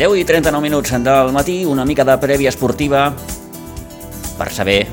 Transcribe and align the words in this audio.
10 0.00 0.16
i 0.16 0.24
39 0.24 0.62
minuts 0.64 0.94
del 1.04 1.30
matí, 1.30 1.58
una 1.68 1.84
mica 1.84 2.06
de 2.08 2.14
prèvia 2.16 2.48
esportiva 2.48 3.02
per 4.38 4.46
saber, 4.48 4.86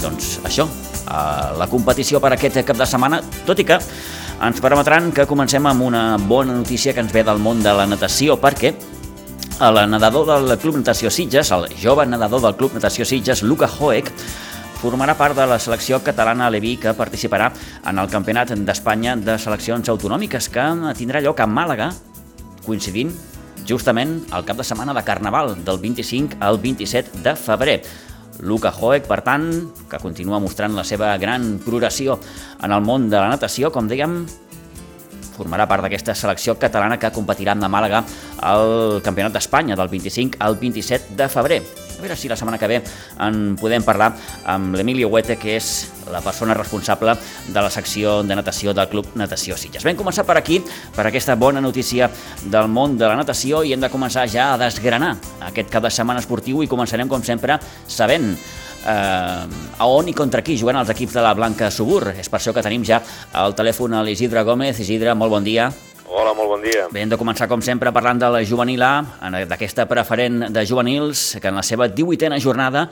doncs, 0.00 0.38
això, 0.40 0.64
la 1.04 1.66
competició 1.68 2.16
per 2.16 2.30
aquest 2.32 2.62
cap 2.64 2.78
de 2.80 2.86
setmana, 2.88 3.18
tot 3.44 3.60
i 3.60 3.66
que 3.68 3.76
ens 3.76 4.62
permetran 4.64 5.10
que 5.12 5.26
comencem 5.28 5.68
amb 5.68 5.84
una 5.84 6.16
bona 6.16 6.56
notícia 6.56 6.94
que 6.94 7.04
ens 7.04 7.12
ve 7.12 7.26
del 7.28 7.42
món 7.44 7.60
de 7.60 7.74
la 7.76 7.84
natació, 7.84 8.38
perquè 8.40 8.72
el 9.68 9.82
nedador 9.92 10.32
del 10.32 10.56
Club 10.64 10.80
Natació 10.80 11.12
Sitges, 11.12 11.52
el 11.52 11.68
jove 11.76 12.08
nedador 12.08 12.40
del 12.40 12.56
Club 12.56 12.80
Natació 12.80 13.04
Sitges, 13.04 13.44
Luca 13.44 13.68
Hoek, 13.68 14.08
formarà 14.80 15.12
part 15.20 15.36
de 15.36 15.44
la 15.44 15.60
selecció 15.60 16.00
catalana 16.00 16.48
Levi 16.48 16.78
que 16.80 16.96
participarà 16.96 17.52
en 17.84 18.00
el 18.00 18.08
Campionat 18.08 18.56
d'Espanya 18.56 19.20
de 19.20 19.36
Seleccions 19.36 19.92
Autonòmiques 19.92 20.48
que 20.48 20.68
tindrà 20.96 21.20
lloc 21.20 21.44
a 21.44 21.52
Màlaga, 21.52 21.92
coincidint 22.64 23.12
justament 23.68 24.18
el 24.34 24.44
cap 24.46 24.58
de 24.60 24.66
setmana 24.66 24.94
de 24.94 25.04
Carnaval, 25.04 25.54
del 25.64 25.78
25 25.82 26.40
al 26.40 26.58
27 26.62 27.22
de 27.24 27.36
febrer. 27.36 27.78
Luca 28.40 28.72
Hoek, 28.74 29.06
per 29.06 29.20
tant, 29.22 29.46
que 29.90 30.00
continua 30.02 30.40
mostrant 30.42 30.74
la 30.74 30.84
seva 30.84 31.12
gran 31.22 31.60
progressió 31.64 32.18
en 32.62 32.74
el 32.74 32.82
món 32.82 33.08
de 33.10 33.20
la 33.20 33.30
natació, 33.30 33.70
com 33.70 33.88
dèiem, 33.88 34.24
formarà 35.34 35.66
part 35.70 35.86
d'aquesta 35.86 36.14
selecció 36.18 36.58
catalana 36.58 36.98
que 36.98 37.12
competirà 37.14 37.54
a 37.54 37.70
Màlaga 37.70 38.04
al 38.42 39.00
Campionat 39.06 39.34
d'Espanya 39.34 39.78
del 39.78 39.90
25 39.90 40.38
al 40.40 40.58
27 40.60 41.18
de 41.18 41.28
febrer. 41.28 41.62
A 41.98 42.02
veure 42.02 42.16
si 42.16 42.28
la 42.28 42.36
setmana 42.36 42.58
que 42.58 42.68
ve 42.70 42.80
en 43.22 43.54
podem 43.60 43.84
parlar 43.84 44.10
amb 44.50 44.74
l'Emilio 44.76 45.08
Huete, 45.12 45.36
que 45.40 45.54
és 45.56 45.70
la 46.12 46.20
persona 46.24 46.54
responsable 46.54 47.14
de 47.48 47.60
la 47.62 47.70
secció 47.70 48.18
de 48.22 48.36
natació 48.36 48.74
del 48.74 48.90
Club 48.90 49.14
Natació 49.18 49.56
Sitges. 49.56 49.84
Vam 49.86 49.96
començar 49.98 50.26
per 50.26 50.36
aquí, 50.40 50.60
per 50.96 51.06
aquesta 51.08 51.36
bona 51.38 51.62
notícia 51.64 52.10
del 52.44 52.68
món 52.68 52.98
de 52.98 53.08
la 53.08 53.16
natació 53.16 53.62
i 53.64 53.72
hem 53.74 53.80
de 53.84 53.92
començar 53.92 54.26
ja 54.28 54.52
a 54.52 54.60
desgranar 54.60 55.14
aquest 55.52 55.70
cap 55.72 55.86
de 55.86 55.92
setmana 55.94 56.22
esportiu 56.22 56.62
i 56.62 56.70
començarem, 56.70 57.08
com 57.08 57.22
sempre, 57.24 57.58
sabent 57.86 58.34
eh, 58.84 59.78
a 59.78 59.88
on 59.88 60.08
i 60.08 60.14
contra 60.16 60.42
qui 60.42 60.58
juguen 60.58 60.78
els 60.80 60.92
equips 60.92 61.16
de 61.16 61.24
la 61.24 61.34
Blanca 61.34 61.70
Subur. 61.70 62.08
És 62.18 62.28
per 62.28 62.40
això 62.40 62.54
que 62.54 62.64
tenim 62.64 62.84
ja 62.84 63.00
al 63.32 63.56
telèfon 63.56 63.94
a 63.94 64.04
l'Isidre 64.04 64.44
Gómez. 64.44 64.80
Isidre, 64.80 65.14
molt 65.14 65.38
bon 65.38 65.44
dia. 65.46 65.70
Hola, 66.04 66.34
molt 66.36 66.50
bon 66.52 66.62
dia. 66.62 66.84
Bé, 66.92 67.00
hem 67.00 67.08
de 67.08 67.16
començar, 67.16 67.48
com 67.48 67.62
sempre, 67.64 67.92
parlant 67.94 68.18
de 68.20 68.28
la 68.28 68.42
juvenil 68.44 68.82
A, 68.84 68.94
d'aquesta 69.48 69.86
preferent 69.88 70.50
de 70.52 70.64
juvenils, 70.68 71.38
que 71.40 71.48
en 71.48 71.56
la 71.56 71.64
seva 71.64 71.88
18a 71.88 72.40
jornada 72.44 72.90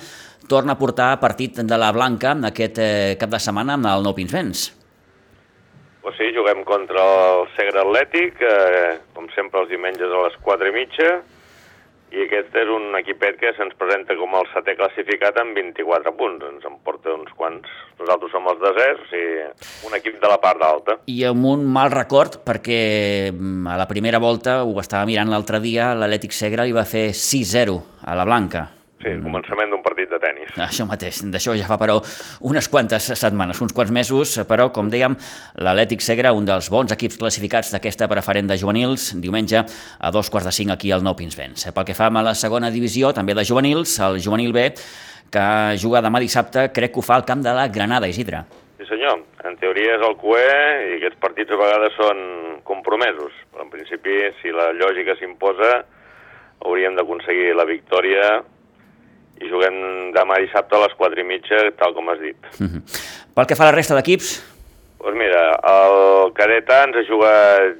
torna 0.48 0.72
a 0.72 0.80
portar 0.80 1.20
partit 1.20 1.60
de 1.60 1.78
la 1.78 1.92
Blanca 1.92 2.33
aquest 2.48 2.80
eh, 2.80 3.16
cap 3.20 3.30
de 3.30 3.38
setmana 3.38 3.77
amb 3.77 3.90
el 3.92 4.06
Nou 4.06 4.16
Pinsbens. 4.16 4.70
Pues 6.02 6.16
sí, 6.18 6.33
juguem 6.34 6.64
contra 6.64 7.05
el 7.05 7.44
Segre 7.55 7.84
Atlètic, 7.84 8.40
eh, 8.42 8.96
com 9.14 9.28
sempre 9.36 9.60
els 9.60 9.70
diumenges 9.70 10.10
a 10.10 10.24
les 10.24 10.40
4 10.42 10.72
i 10.72 10.74
mitja, 10.74 11.12
i 12.12 12.27
aquest 12.27 12.55
és 12.60 12.68
un 12.68 12.92
equipet 12.98 13.38
que 13.41 13.52
se'ns 13.56 13.74
presenta 13.80 14.16
com 14.18 14.34
el 14.36 14.48
setè 14.52 14.74
classificat 14.77 15.38
amb 15.41 15.56
24 15.56 16.12
punts. 16.18 16.44
Ens 16.50 16.66
en 16.68 16.77
porta 16.84 17.14
uns 17.14 17.32
quants. 17.38 17.70
Nosaltres 18.00 18.34
som 18.34 18.48
els 18.52 18.60
deserts 18.60 19.14
i 19.16 19.24
un 19.88 19.96
equip 19.96 20.20
de 20.20 20.30
la 20.30 20.38
part 20.42 20.61
alta. 20.67 20.98
I 21.08 21.22
amb 21.30 21.48
un 21.48 21.64
mal 21.72 21.92
record, 21.95 22.42
perquè 22.45 22.83
mm, 23.33 23.64
a 23.72 23.78
la 23.80 23.89
primera 23.89 24.20
volta, 24.22 24.61
ho 24.64 24.77
estava 24.83 25.08
mirant 25.08 25.33
l'altre 25.33 25.62
dia, 25.64 25.92
l'Atlètic 25.96 26.36
Segre 26.36 26.68
li 26.68 26.77
va 26.77 26.84
fer 26.89 27.08
6-0 27.17 27.80
a 28.05 28.17
la 28.18 28.28
Blanca. 28.28 28.68
Sí, 29.02 29.11
el 29.11 29.22
començament 29.24 29.72
d'un 29.72 29.83
tennis. 30.51 30.69
Això 30.69 30.86
mateix, 30.89 31.20
d'això 31.33 31.55
ja 31.58 31.69
fa 31.70 31.79
però 31.80 31.98
unes 32.48 32.69
quantes 32.73 33.11
setmanes, 33.19 33.61
uns 33.64 33.75
quants 33.77 33.92
mesos, 33.95 34.35
però 34.48 34.70
com 34.75 34.91
dèiem, 34.92 35.17
l'Atlètic 35.63 36.03
Segre, 36.05 36.33
un 36.33 36.47
dels 36.48 36.70
bons 36.73 36.92
equips 36.95 37.19
classificats 37.20 37.73
d'aquesta 37.75 38.08
preferent 38.11 38.51
de 38.51 38.58
juvenils, 38.61 39.13
diumenge 39.23 39.63
a 39.63 40.11
dos 40.14 40.31
quarts 40.31 40.51
de 40.51 40.57
cinc 40.57 40.75
aquí 40.75 40.92
al 40.92 41.05
Nou 41.05 41.17
Pinsbens. 41.19 41.69
Pel 41.73 41.89
que 41.89 41.97
fa 41.97 42.11
a 42.11 42.25
la 42.25 42.35
segona 42.35 42.70
divisió, 42.70 43.13
també 43.13 43.35
de 43.35 43.45
juvenils, 43.45 43.98
el 44.01 44.20
juvenil 44.20 44.52
B, 44.52 44.70
que 45.33 45.47
juga 45.81 46.02
demà 46.05 46.20
dissabte, 46.20 46.69
crec 46.75 46.92
que 46.92 47.01
ho 47.01 47.07
fa 47.07 47.17
al 47.17 47.25
camp 47.25 47.42
de 47.45 47.55
la 47.57 47.69
Granada, 47.73 48.08
Isidre. 48.08 48.45
Sí 48.79 48.89
senyor, 48.89 49.23
en 49.47 49.57
teoria 49.61 49.97
és 49.97 50.05
el 50.05 50.17
QE 50.20 50.47
i 50.91 50.97
aquests 50.98 51.20
partits 51.23 51.55
a 51.55 51.58
vegades 51.61 51.95
són 51.97 52.20
compromesos, 52.69 53.33
però 53.52 53.64
en 53.64 53.70
principi, 53.73 54.19
si 54.41 54.52
la 54.52 54.73
lògica 54.77 55.17
s'imposa, 55.19 55.85
hauríem 56.67 56.98
d'aconseguir 56.98 57.55
la 57.57 57.67
victòria 57.67 58.42
i 59.41 59.48
juguem 59.48 60.13
demà 60.15 60.39
dissabte 60.43 60.77
a 60.77 60.85
les 60.85 60.95
4 60.98 61.20
i 61.20 61.27
mitja, 61.27 61.63
tal 61.79 61.95
com 61.95 62.09
has 62.09 62.20
dit. 62.20 62.37
Mm 62.59 62.67
-hmm. 62.67 62.83
Pel 63.35 63.47
que 63.47 63.57
fa 63.57 63.65
a 63.65 63.70
la 63.70 63.77
resta 63.77 63.95
d'equips? 63.95 64.53
Doncs 65.03 65.19
pues 65.19 65.19
mira, 65.19 65.59
el 65.67 66.33
cadet 66.33 66.69
A 66.70 66.85
ens 66.85 67.09
juga 67.09 67.33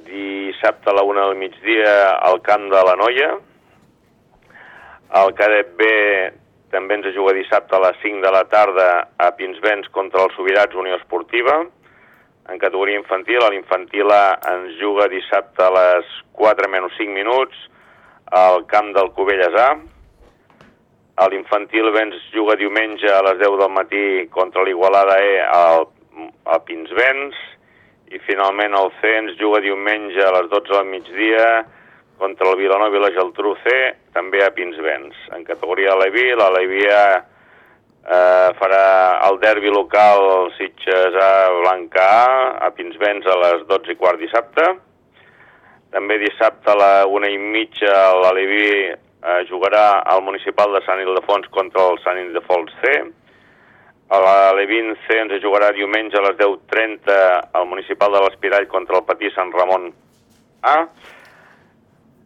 dissabte 0.03 0.89
a 0.89 0.93
la 0.93 1.03
1 1.03 1.21
del 1.21 1.37
migdia 1.39 1.93
al 2.19 2.41
camp 2.41 2.65
de 2.67 2.81
la 2.83 2.95
Noia. 2.95 3.29
El 5.21 5.33
cadet 5.33 5.69
B 5.77 5.83
també 6.73 6.95
ens 6.95 7.15
juga 7.15 7.31
dissabte 7.33 7.77
a 7.77 7.79
les 7.79 7.95
5 8.01 8.19
de 8.25 8.31
la 8.31 8.43
tarda 8.43 9.07
a 9.17 9.31
Pinsbens 9.37 9.87
contra 9.95 10.25
els 10.25 10.35
Sobirats 10.35 10.75
Unió 10.75 10.95
Esportiva. 10.95 11.61
En 12.49 12.59
categoria 12.59 12.99
infantil, 12.99 13.39
l'infantil 13.39 14.11
A 14.11 14.39
ens 14.51 14.75
juga 14.81 15.07
dissabte 15.07 15.63
a 15.63 15.71
les 15.71 16.05
4 16.33 16.67
menys 16.67 16.91
5 16.97 17.13
minuts 17.13 17.55
al 18.35 18.65
camp 18.67 18.91
del 18.97 19.13
Cubelles 19.15 19.55
A 19.55 19.77
a 21.15 21.27
l'infantil 21.29 21.91
ens 22.01 22.15
juga 22.33 22.55
diumenge 22.57 23.09
a 23.11 23.21
les 23.27 23.37
10 23.41 23.59
del 23.61 23.69
matí 23.69 24.05
contra 24.33 24.63
l'Igualada 24.65 25.19
E 25.21 25.35
al, 25.45 25.85
al 26.49 26.63
Pinsbens 26.65 27.37
i 28.13 28.19
finalment 28.25 28.73
el 28.77 28.89
C 29.01 29.11
ens 29.19 29.37
juga 29.37 29.61
diumenge 29.61 30.21
a 30.25 30.33
les 30.39 30.49
12 30.49 30.73
del 30.73 30.89
migdia 30.89 31.47
contra 32.17 32.49
el 32.49 32.57
Vilanova 32.57 32.97
i 32.97 33.01
la 33.01 33.11
Geltrú 33.13 33.55
C, 33.63 33.73
també 34.13 34.41
a 34.45 34.51
Pinsbens. 34.53 35.17
En 35.35 35.43
categoria 35.45 35.95
Levi, 35.97 36.29
la 36.37 36.49
Levia 36.53 36.99
eh, 37.17 38.49
farà 38.59 38.85
el 39.27 39.39
derbi 39.41 39.73
local 39.73 40.51
Sitges 40.57 41.17
A 41.19 41.33
Blanca 41.61 42.05
A 42.05 42.67
a 42.67 42.71
Pinsbens 42.77 43.27
a 43.27 43.37
les 43.41 43.65
12 43.69 43.93
i 43.93 43.99
quart 43.99 44.21
dissabte. 44.21 44.69
També 45.93 46.17
dissabte 46.21 46.71
a 46.71 46.77
la 46.79 46.93
una 47.05 47.29
i 47.29 47.37
mitja 47.37 47.93
l'Aleví 48.21 48.93
eh, 49.23 49.45
jugarà 49.49 50.03
al 50.03 50.21
municipal 50.23 50.73
de 50.75 50.81
Sant 50.85 50.99
Ildefons 50.99 51.47
contra 51.55 51.87
el 51.89 51.99
Sant 52.03 52.19
Ildefons 52.19 52.73
C. 52.81 52.93
A 54.13 54.19
la 54.19 54.37
Levin 54.57 54.91
C 55.07 55.17
ens 55.23 55.33
jugarà 55.41 55.71
diumenge 55.73 56.19
a 56.19 56.25
les 56.27 56.37
10.30 56.37 57.17
al 57.57 57.67
municipal 57.71 58.13
de 58.13 58.23
l'Espirall 58.25 58.67
contra 58.69 58.99
el 58.99 59.05
Patí 59.07 59.31
Sant 59.33 59.53
Ramon 59.55 59.89
A. 60.69 60.77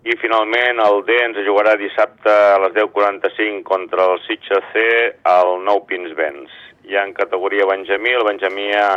I 0.08 0.16
finalment 0.22 0.80
el 0.84 1.02
D 1.08 1.16
ens 1.22 1.38
jugarà 1.46 1.76
dissabte 1.80 2.32
a 2.32 2.58
les 2.64 2.74
10.45 2.76 3.64
contra 3.68 4.08
el 4.12 4.22
Sitxa 4.26 4.62
C 4.72 4.84
al 5.28 5.58
Nou 5.64 5.84
Pinsbens. 5.88 6.52
Ja 6.88 7.04
en 7.04 7.14
categoria 7.14 7.68
Benjamí, 7.68 8.14
el 8.16 8.26
Benjamí 8.28 8.72
A 8.80 8.90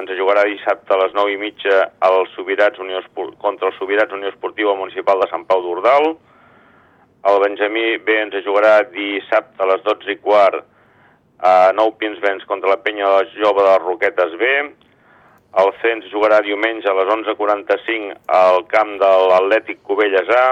ens 0.00 0.12
jugarà 0.16 0.44
dissabte 0.48 0.94
a 0.94 1.00
les 1.02 1.14
9 1.16 1.32
i 1.34 1.38
mitja 1.40 1.78
al 2.04 2.26
Sobirats 2.32 2.80
Unió 2.80 3.00
Esport, 3.02 3.36
contra 3.40 3.68
el 3.68 3.74
Sobirats 3.76 4.12
Unió 4.16 4.30
Esportiva 4.32 4.76
Municipal 4.76 5.20
de 5.20 5.28
Sant 5.32 5.44
Pau 5.48 5.64
d'Ordal. 5.64 6.14
El 7.30 7.38
Benjamí 7.38 7.98
B 8.02 8.14
ens 8.18 8.34
jugarà 8.42 8.80
dissabte 8.90 9.62
a 9.62 9.66
les 9.70 9.82
12 9.86 10.10
i 10.10 10.16
quart 10.18 10.64
a 11.46 11.52
Nou 11.78 11.92
Pinsbens 12.00 12.42
contra 12.50 12.72
la 12.72 12.80
penya 12.82 13.06
de 13.06 13.12
la 13.12 13.28
jove 13.44 13.62
de 13.62 13.68
les 13.68 13.84
Roquetes 13.84 14.34
B. 14.40 14.48
El 15.62 15.70
C 15.78 15.92
ens 15.94 16.08
jugarà 16.10 16.40
diumenge 16.42 16.90
a 16.90 16.96
les 16.98 17.12
11.45 17.14 18.16
al 18.38 18.66
camp 18.72 18.96
de 18.98 19.10
l'Atlètic 19.30 19.84
Cubelles 19.86 20.34
A. 20.34 20.46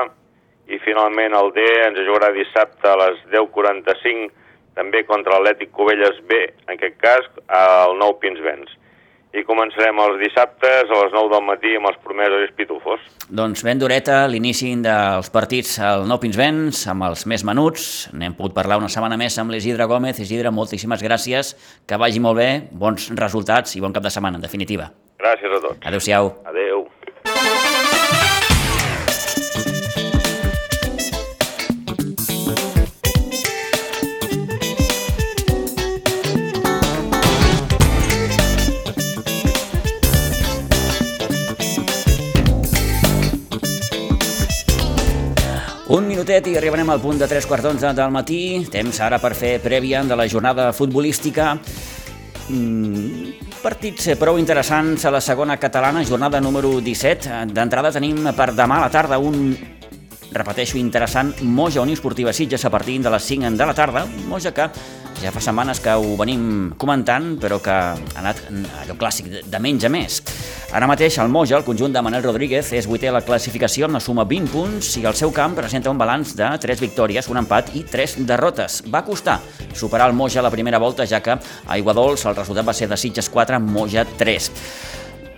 I 0.70 0.78
finalment 0.84 1.34
el 1.34 1.50
D 1.56 1.64
ens 1.88 1.98
jugarà 2.06 2.30
dissabte 2.36 2.86
a 2.86 2.98
les 3.02 3.18
10.45 3.34 4.30
també 4.78 5.02
contra 5.10 5.40
l'Atlètic 5.40 5.74
Cubelles 5.74 6.22
B, 6.30 6.44
en 6.68 6.76
aquest 6.76 7.00
cas 7.02 7.26
al 7.50 7.98
Nou 7.98 8.14
Pinsbens 8.22 8.78
i 9.36 9.44
començarem 9.46 9.98
els 10.02 10.18
dissabtes 10.22 10.90
a 10.90 11.00
les 11.04 11.12
9 11.14 11.30
del 11.32 11.44
matí 11.46 11.74
amb 11.78 11.90
els 11.90 11.98
primers 12.04 12.50
pitufos. 12.58 13.02
Doncs 13.30 13.62
ben 13.66 13.78
dureta 13.78 14.24
l'inici 14.30 14.72
dels 14.82 15.30
partits 15.30 15.76
al 15.86 16.06
Nou 16.10 16.18
Pinsbens, 16.22 16.82
amb 16.90 17.06
els 17.10 17.26
més 17.30 17.44
menuts. 17.46 17.84
N'hem 18.12 18.34
pogut 18.38 18.56
parlar 18.56 18.80
una 18.82 18.90
setmana 18.90 19.18
més 19.20 19.38
amb 19.38 19.54
l'Isidre 19.54 19.86
Gómez. 19.90 20.18
Isidre, 20.18 20.50
moltíssimes 20.50 21.04
gràcies, 21.06 21.54
que 21.86 22.00
vagi 22.00 22.22
molt 22.22 22.40
bé, 22.42 22.50
bons 22.72 23.10
resultats 23.14 23.76
i 23.76 23.84
bon 23.84 23.94
cap 23.94 24.06
de 24.06 24.10
setmana, 24.10 24.40
en 24.40 24.46
definitiva. 24.46 24.90
Gràcies 25.20 25.52
a 25.52 25.60
tots. 25.60 25.84
Adéu-siau. 25.86 26.34
Adéu. 26.50 26.79
Un 45.90 46.04
minutet 46.06 46.46
i 46.46 46.52
arribarem 46.54 46.86
al 46.92 47.00
punt 47.02 47.18
de 47.18 47.26
3 47.26 47.46
quarts 47.50 47.64
d'onze 47.66 47.88
del 47.98 48.12
matí. 48.14 48.60
Temps 48.70 49.00
ara 49.02 49.18
per 49.18 49.32
fer 49.34 49.56
prèvia 49.58 50.04
de 50.06 50.14
la 50.14 50.28
jornada 50.30 50.68
futbolística. 50.70 51.56
Mm, 52.46 53.32
partits 53.58 54.12
prou 54.20 54.38
interessants 54.38 55.04
a 55.04 55.10
la 55.10 55.20
segona 55.20 55.56
catalana, 55.58 56.04
jornada 56.06 56.38
número 56.40 56.76
17. 56.78 57.40
D'entrada 57.50 57.90
tenim 57.90 58.22
per 58.38 58.52
demà 58.54 58.78
a 58.78 58.84
la 58.84 58.92
tarda 58.94 59.18
un 59.18 59.56
repeteixo, 60.30 60.78
interessant, 60.78 61.34
Moja 61.42 61.82
Unió 61.82 61.98
Esportiva 61.98 62.32
Sitges 62.32 62.64
a 62.64 62.70
partir 62.70 63.00
de 63.02 63.10
les 63.10 63.26
5 63.26 63.50
de 63.58 63.66
la 63.66 63.74
tarda, 63.74 64.06
Moja 64.28 64.54
que 64.54 64.70
ja 65.20 65.30
fa 65.32 65.40
setmanes 65.44 65.80
que 65.84 65.92
ho 65.92 66.14
venim 66.16 66.72
comentant, 66.80 67.34
però 67.40 67.58
que 67.62 67.72
ha 67.72 68.20
anat 68.20 68.40
allò 68.82 68.96
clàssic, 68.98 69.28
de 69.52 69.60
menys 69.60 69.84
a 69.84 69.90
més. 69.92 70.20
Ara 70.72 70.88
mateix 70.88 71.18
el 71.20 71.28
Moja, 71.32 71.58
el 71.58 71.66
conjunt 71.66 71.92
de 71.92 72.02
Manel 72.02 72.24
Rodríguez, 72.24 72.72
és 72.76 72.88
vuitè 72.88 73.10
a 73.10 73.14
la 73.16 73.22
classificació 73.26 73.88
amb 73.88 73.98
la 73.98 74.02
suma 74.04 74.24
20 74.28 74.52
punts 74.52 74.94
i 75.00 75.04
el 75.08 75.18
seu 75.18 75.32
camp 75.34 75.56
presenta 75.58 75.92
un 75.92 76.00
balanç 76.00 76.32
de 76.38 76.48
3 76.62 76.80
victòries, 76.80 77.28
un 77.28 77.42
empat 77.42 77.74
i 77.76 77.84
3 77.84 78.16
derrotes. 78.28 78.80
Va 78.88 79.04
costar 79.04 79.40
superar 79.74 80.08
el 80.08 80.16
Moja 80.16 80.42
la 80.42 80.52
primera 80.52 80.78
volta, 80.78 81.06
ja 81.06 81.20
que 81.20 81.36
a 81.36 81.78
Iguadols 81.78 82.24
el 82.24 82.38
resultat 82.38 82.68
va 82.68 82.76
ser 82.76 82.88
de 82.88 82.96
Sitges 82.96 83.28
4, 83.28 83.60
Moja 83.60 84.06
3 84.16 84.50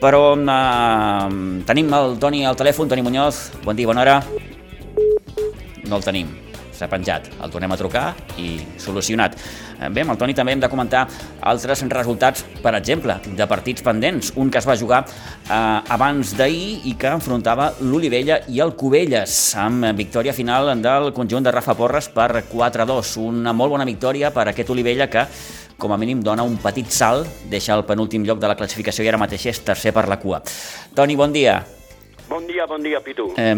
però 0.02 0.34
eh, 0.34 1.62
tenim 1.62 1.92
el 1.94 2.16
Toni 2.18 2.42
al 2.42 2.58
telèfon, 2.58 2.90
Toni 2.90 3.06
Muñoz, 3.06 3.52
bon 3.62 3.78
dia, 3.78 3.86
bona 3.86 4.02
hora. 4.02 4.16
No 5.86 6.00
el 6.00 6.02
tenim 6.02 6.51
s'ha 6.82 6.90
penjat. 6.90 7.30
El 7.42 7.52
tornem 7.52 7.72
a 7.72 7.78
trucar 7.78 8.10
i 8.42 8.56
solucionat. 8.80 9.36
Eh, 9.78 9.88
bé, 9.90 10.02
amb 10.02 10.14
el 10.14 10.20
Toni 10.20 10.34
també 10.34 10.56
hem 10.56 10.62
de 10.62 10.70
comentar 10.72 11.06
altres 11.40 11.84
resultats, 11.90 12.44
per 12.62 12.74
exemple, 12.78 13.18
de 13.38 13.46
partits 13.50 13.84
pendents. 13.86 14.32
Un 14.36 14.50
que 14.50 14.60
es 14.60 14.68
va 14.68 14.76
jugar 14.78 15.02
eh, 15.06 15.94
abans 15.94 16.34
d'ahir 16.38 16.82
i 16.90 16.96
que 16.98 17.12
enfrontava 17.12 17.72
l'Olivella 17.80 18.42
i 18.48 18.62
el 18.64 18.74
Cubelles, 18.78 19.38
amb 19.58 19.92
victòria 19.98 20.34
final 20.34 20.72
del 20.82 21.12
conjunt 21.14 21.46
de 21.46 21.54
Rafa 21.54 21.76
Porres 21.78 22.10
per 22.12 22.44
4-2. 22.50 23.16
Una 23.22 23.54
molt 23.54 23.76
bona 23.76 23.88
victòria 23.88 24.32
per 24.34 24.48
aquest 24.50 24.70
Olivella 24.74 25.10
que 25.10 25.26
com 25.82 25.90
a 25.90 25.98
mínim 25.98 26.20
dona 26.22 26.44
un 26.46 26.60
petit 26.62 26.86
salt, 26.94 27.26
deixa 27.50 27.74
el 27.74 27.82
penúltim 27.88 28.22
lloc 28.22 28.38
de 28.38 28.46
la 28.46 28.54
classificació 28.54 29.02
i 29.02 29.10
ara 29.10 29.18
mateix 29.18 29.48
és 29.50 29.64
tercer 29.66 29.90
per 29.90 30.06
la 30.06 30.20
cua. 30.22 30.38
Toni, 30.94 31.18
bon 31.18 31.34
dia. 31.34 31.58
Bon 32.28 32.46
dia, 32.46 32.66
bon 32.66 32.82
dia, 32.82 33.00
Pitu. 33.00 33.32
Eh, 33.36 33.54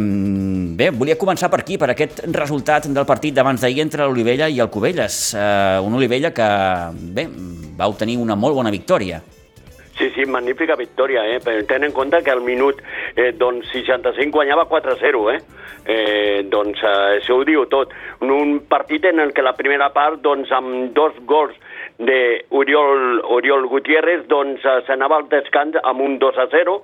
bé, 0.78 0.90
volia 0.90 1.18
començar 1.20 1.50
per 1.52 1.60
aquí, 1.60 1.76
per 1.78 1.90
aquest 1.92 2.24
resultat 2.32 2.88
del 2.88 3.06
partit 3.06 3.34
d'abans 3.36 3.60
d'ahir 3.60 3.84
entre 3.84 4.06
l'Olivella 4.06 4.48
i 4.48 4.60
el 4.60 4.70
Cubelles. 4.70 5.34
Eh, 5.34 5.78
una 5.84 6.00
Olivella 6.00 6.32
que, 6.34 6.48
bé, 7.14 7.28
va 7.78 7.88
obtenir 7.90 8.18
una 8.18 8.34
molt 8.34 8.56
bona 8.58 8.72
victòria. 8.74 9.22
Sí, 9.94 10.08
sí, 10.10 10.24
magnífica 10.26 10.74
victòria, 10.74 11.22
eh? 11.36 11.38
Ten 11.68 11.84
en 11.86 11.92
compte 11.94 12.18
que 12.24 12.32
al 12.32 12.42
minut 12.42 12.80
eh, 13.14 13.30
doncs 13.38 13.68
65 13.70 14.34
guanyava 14.34 14.66
4-0, 14.66 15.20
eh? 15.30 15.38
eh? 15.86 16.42
Doncs 16.50 16.82
eh, 16.82 17.20
això 17.20 17.38
ho 17.38 17.44
diu 17.46 17.62
tot. 17.70 17.94
Un 18.26 18.58
partit 18.66 19.06
en 19.06 19.22
el 19.22 19.30
que 19.32 19.44
la 19.46 19.54
primera 19.54 19.92
part, 19.94 20.18
doncs 20.24 20.50
amb 20.50 20.90
dos 20.96 21.14
gols 21.30 21.54
d'Oriol 21.98 23.20
Oriol 23.22 23.68
Gutiérrez 23.70 24.24
doncs 24.26 24.64
eh, 24.66 24.80
s'anava 24.86 25.20
al 25.20 25.28
descans 25.30 25.76
amb 25.86 26.02
un 26.02 26.16
2 26.18 26.40
a 26.42 26.48
0 26.50 26.74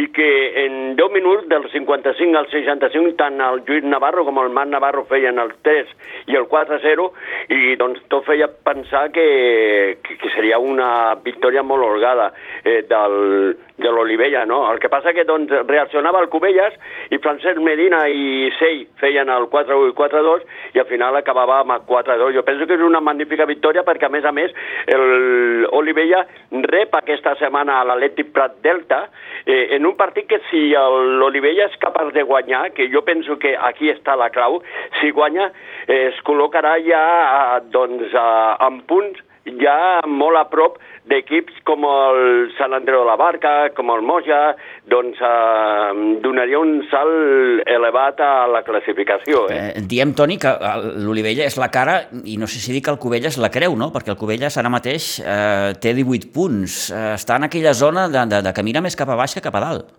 i 0.00 0.06
que 0.16 0.28
en 0.64 0.96
10 0.96 1.12
minuts 1.12 1.48
del 1.50 1.68
55 1.70 2.38
al 2.38 2.48
65 2.48 3.12
tant 3.18 3.42
el 3.44 3.60
Lluís 3.66 3.84
Navarro 3.84 4.24
com 4.24 4.40
el 4.40 4.48
Marc 4.56 4.72
Navarro 4.72 5.04
feien 5.10 5.38
el 5.38 5.52
3 5.68 5.92
i 6.32 6.38
el 6.40 6.48
4 6.48 6.78
a 6.78 6.80
0 6.80 7.10
i 7.52 7.76
doncs 7.76 8.00
tot 8.08 8.24
feia 8.24 8.48
pensar 8.48 9.10
que, 9.12 9.98
que, 10.00 10.32
seria 10.34 10.58
una 10.58 11.14
victòria 11.20 11.62
molt 11.62 11.84
holgada 11.84 12.30
eh, 12.64 12.80
del, 12.88 13.54
de 13.76 13.92
l'Olivella, 13.92 14.46
no? 14.48 14.62
El 14.72 14.80
que 14.80 14.88
passa 14.88 15.12
que 15.12 15.26
doncs 15.28 15.52
reaccionava 15.68 16.22
el 16.24 16.30
Cubelles 16.32 16.74
i 17.12 17.20
Francesc 17.20 17.60
Medina 17.60 18.06
i 18.08 18.48
Sey 18.56 18.84
feien 19.00 19.28
el 19.28 19.48
4-1 19.52 19.92
i 19.92 19.96
4-2 19.98 20.48
i 20.74 20.82
al 20.82 20.88
final 20.88 21.20
acabava 21.20 21.60
amb 21.60 21.76
el 21.76 21.84
4-2. 21.88 22.32
Jo 22.38 22.44
penso 22.48 22.66
que 22.66 22.78
és 22.78 22.86
una 22.86 23.04
magnífica 23.04 23.46
victòria 23.50 23.84
perquè 23.84 24.08
a 24.08 24.14
més 24.14 24.24
a 24.24 24.32
més 24.32 24.53
el 24.86 25.66
Olivella 25.72 26.24
rep 26.64 26.94
aquesta 26.94 27.34
setmana 27.40 27.80
a 27.80 27.86
l'Atlètic 27.88 28.32
Prat 28.34 28.56
Delta 28.64 29.04
eh, 29.46 29.76
en 29.76 29.86
un 29.86 29.96
partit 29.98 30.28
que 30.30 30.40
si 30.50 30.62
l'Olivella 30.72 31.68
és 31.68 31.78
capaç 31.82 32.12
de 32.14 32.24
guanyar, 32.26 32.70
que 32.76 32.88
jo 32.92 33.04
penso 33.06 33.38
que 33.38 33.56
aquí 33.56 33.90
està 33.92 34.16
la 34.16 34.30
clau, 34.34 34.60
si 35.00 35.12
guanya 35.14 35.50
eh, 35.86 36.08
es 36.10 36.20
col·locarà 36.26 36.76
ja 36.86 37.04
doncs, 37.74 38.12
a, 38.14 38.56
amb 38.66 38.84
punts 38.88 39.22
ja 39.60 40.00
molt 40.08 40.40
a 40.40 40.46
prop 40.48 40.78
d'equips 41.10 41.60
com 41.68 41.84
el 41.88 42.50
Sant 42.58 42.72
Andreu 42.76 43.02
de 43.02 43.08
la 43.08 43.16
Barca, 43.20 43.52
com 43.76 43.92
el 43.92 44.04
Moja, 44.06 44.54
doncs 44.90 45.20
eh, 45.20 45.90
donaria 46.24 46.60
un 46.60 46.78
salt 46.90 47.68
elevat 47.70 48.22
a 48.24 48.32
la 48.50 48.62
classificació. 48.66 49.44
Eh? 49.52 49.58
Eh, 49.74 49.84
diem, 49.90 50.14
Toni, 50.16 50.38
que 50.40 50.54
l'Olivella 51.04 51.48
és 51.48 51.58
la 51.60 51.70
cara, 51.74 51.98
i 52.24 52.38
no 52.40 52.48
sé 52.50 52.62
si 52.62 52.72
dir 52.72 52.82
que 52.84 52.94
el 52.94 53.00
Cubelles 53.02 53.38
la 53.40 53.52
creu, 53.52 53.76
no? 53.76 53.90
perquè 53.94 54.14
el 54.14 54.20
Cubelles 54.20 54.56
ara 54.60 54.72
mateix 54.72 55.18
eh, 55.20 55.74
té 55.80 55.92
18 55.96 56.32
punts, 56.34 56.88
eh, 56.94 57.12
està 57.18 57.36
en 57.40 57.50
aquella 57.50 57.76
zona 57.76 58.08
de, 58.08 58.24
de, 58.30 58.42
de 58.48 58.64
mira 58.64 58.84
més 58.84 58.96
cap 58.96 59.12
a 59.12 59.20
baix 59.20 59.36
que 59.36 59.44
cap 59.44 59.60
a 59.60 59.64
dalt. 59.64 59.92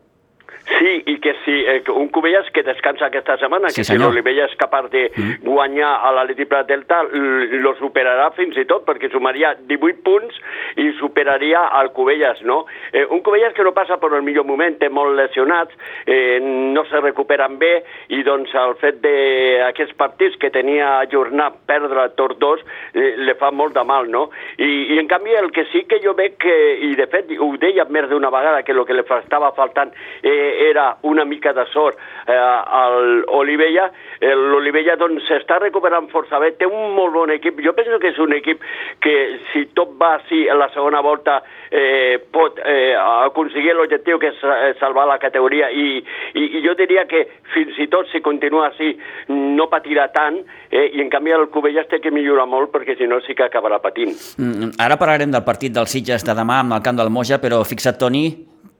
Sí, 0.77 1.03
i 1.07 1.19
que 1.23 1.33
si 1.45 1.53
eh, 1.65 1.83
un 1.93 2.09
Cubelles 2.09 2.49
que 2.51 2.63
descansa 2.63 3.05
aquesta 3.05 3.37
setmana, 3.37 3.69
Sí, 3.69 3.81
que 3.81 3.83
si 3.85 3.93
senyor. 3.93 4.09
l'Olivella 4.09 4.45
és 4.45 4.55
capaç 4.57 4.89
de 4.91 5.11
Mm. 5.15 5.43
guanyar 5.45 5.91
a 6.03 6.11
l'Atlètic 6.11 6.47
Prat 6.49 6.67
Delta, 6.67 7.03
lo 7.11 7.75
superarà 7.75 8.31
fins 8.35 8.57
i 8.57 8.65
tot, 8.65 8.85
perquè 8.85 9.09
sumaria 9.11 9.53
18 9.67 10.01
punts 10.03 10.35
i 10.77 10.91
superaria 10.99 11.61
el 11.81 11.91
Cubelles, 11.91 12.41
no? 12.43 12.65
Eh, 12.91 13.05
un 13.09 13.21
Cubelles 13.21 13.53
que 13.53 13.63
no 13.63 13.73
passa 13.73 13.97
per 13.99 14.11
el 14.13 14.21
millor 14.23 14.43
moment, 14.45 14.77
té 14.79 14.89
molt 14.89 15.15
lesionats, 15.15 15.71
eh, 16.05 16.39
no 16.41 16.83
se 16.85 16.99
recuperen 16.99 17.57
bé, 17.59 17.83
i 18.09 18.23
doncs 18.23 18.53
el 18.53 18.75
fet 18.75 18.99
d'aquests 19.01 19.93
partits 19.95 20.35
que 20.37 20.49
tenia 20.51 20.99
ajornat 20.99 21.61
perdre 21.65 22.09
tots 22.15 22.37
dos, 22.39 22.59
eh, 22.93 23.13
le 23.17 23.35
fa 23.35 23.51
molt 23.51 23.73
de 23.73 23.83
mal, 23.83 24.09
no? 24.09 24.29
I, 24.57 24.95
I 24.95 24.99
en 24.99 25.07
canvi 25.07 25.31
el 25.35 25.51
que 25.51 25.65
sí 25.71 25.85
que 25.85 25.99
jo 26.03 26.13
veig 26.13 26.37
que, 26.37 26.55
i 26.81 26.95
de 26.95 27.07
fet 27.07 27.31
ho 27.39 27.51
deia 27.57 27.85
més 27.85 28.09
d'una 28.09 28.29
vegada, 28.29 28.63
que 28.63 28.71
el 28.73 28.83
que 28.85 28.93
li 28.93 29.03
estava 29.05 29.51
faltant 29.55 29.91
eh, 30.23 30.64
era 30.69 30.97
una 31.03 31.25
mica 31.25 31.53
de 31.53 31.65
sort 31.71 31.97
eh, 32.27 32.33
al 32.35 33.23
Olivella, 33.27 33.89
eh, 34.19 34.33
l'Olivella 34.35 34.95
doncs 34.99 35.27
s'està 35.29 35.59
recuperant 35.61 36.09
força 36.13 36.39
bé, 36.41 36.53
té 36.59 36.67
un 36.69 36.95
molt 36.95 37.13
bon 37.13 37.33
equip, 37.35 37.61
jo 37.65 37.73
penso 37.77 37.99
que 37.99 38.11
és 38.13 38.19
un 38.21 38.33
equip 38.37 38.63
que 39.03 39.15
si 39.51 39.65
tot 39.77 39.95
va 39.99 40.15
així 40.19 40.45
a 40.49 40.57
la 40.57 40.69
segona 40.73 41.01
volta 41.05 41.41
eh, 41.69 42.19
pot 42.31 42.59
eh, 42.63 42.93
aconseguir 42.95 43.75
l'objectiu 43.75 44.19
que 44.21 44.31
és 44.33 44.43
eh, 44.43 44.73
salvar 44.79 45.07
la 45.09 45.17
categoria. 45.21 45.69
I, 45.69 45.99
i, 46.33 46.45
i 46.59 46.63
jo 46.65 46.75
diria 46.77 47.05
que 47.09 47.25
fins 47.53 47.77
i 47.81 47.87
tot 47.91 48.09
si 48.11 48.21
continua 48.25 48.69
així 48.69 48.93
no 49.31 49.67
patirà 49.71 50.07
tant 50.13 50.39
eh, 50.69 50.87
i 50.93 51.03
en 51.03 51.11
canvi 51.13 51.35
el 51.35 51.47
Cubelles 51.53 51.89
té 51.91 52.01
que 52.03 52.13
millorar 52.13 52.47
molt 52.49 52.73
perquè 52.73 52.97
si 52.99 53.09
no 53.09 53.21
sí 53.25 53.35
que 53.37 53.47
acabarà 53.47 53.81
patint. 53.83 54.15
Mm, 54.39 54.75
Ara 54.81 54.99
parlarem 55.01 55.33
del 55.33 55.45
partit 55.47 55.75
dels 55.75 55.91
Sitges 55.91 56.25
de 56.25 56.35
demà 56.37 56.61
amb 56.63 56.77
el 56.77 56.83
camp 56.85 56.99
del 56.99 57.13
Moja, 57.13 57.39
però 57.41 57.61
fixa't, 57.67 57.99
Toni, 57.99 58.25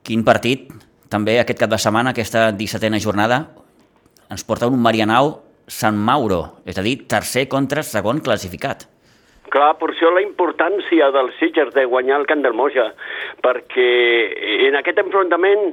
quin 0.05 0.23
partit, 0.27 0.67
també 1.15 1.39
aquest 1.39 1.61
cap 1.63 1.71
de 1.71 1.79
setmana, 1.79 2.11
aquesta 2.11 2.49
17a 2.51 2.99
jornada, 2.99 3.45
ens 4.31 4.43
porta 4.43 4.67
un 4.67 4.81
Marianao 4.83 5.37
Sant 5.71 5.97
Mauro, 5.97 6.41
és 6.67 6.77
a 6.77 6.83
dir, 6.85 6.99
tercer 7.09 7.47
contra 7.49 7.81
segon 7.85 8.19
classificat. 8.25 8.85
Clar, 9.53 9.75
per 9.79 9.87
això 9.91 10.09
la 10.11 10.23
importància 10.25 11.07
dels 11.15 11.35
Sitges 11.39 11.69
de 11.75 11.85
guanyar 11.87 12.17
el 12.19 12.25
Camp 12.27 12.41
del 12.43 12.55
Moja, 12.57 12.89
perquè 13.45 13.85
en 14.67 14.75
aquest 14.75 14.99
enfrontament 14.99 15.69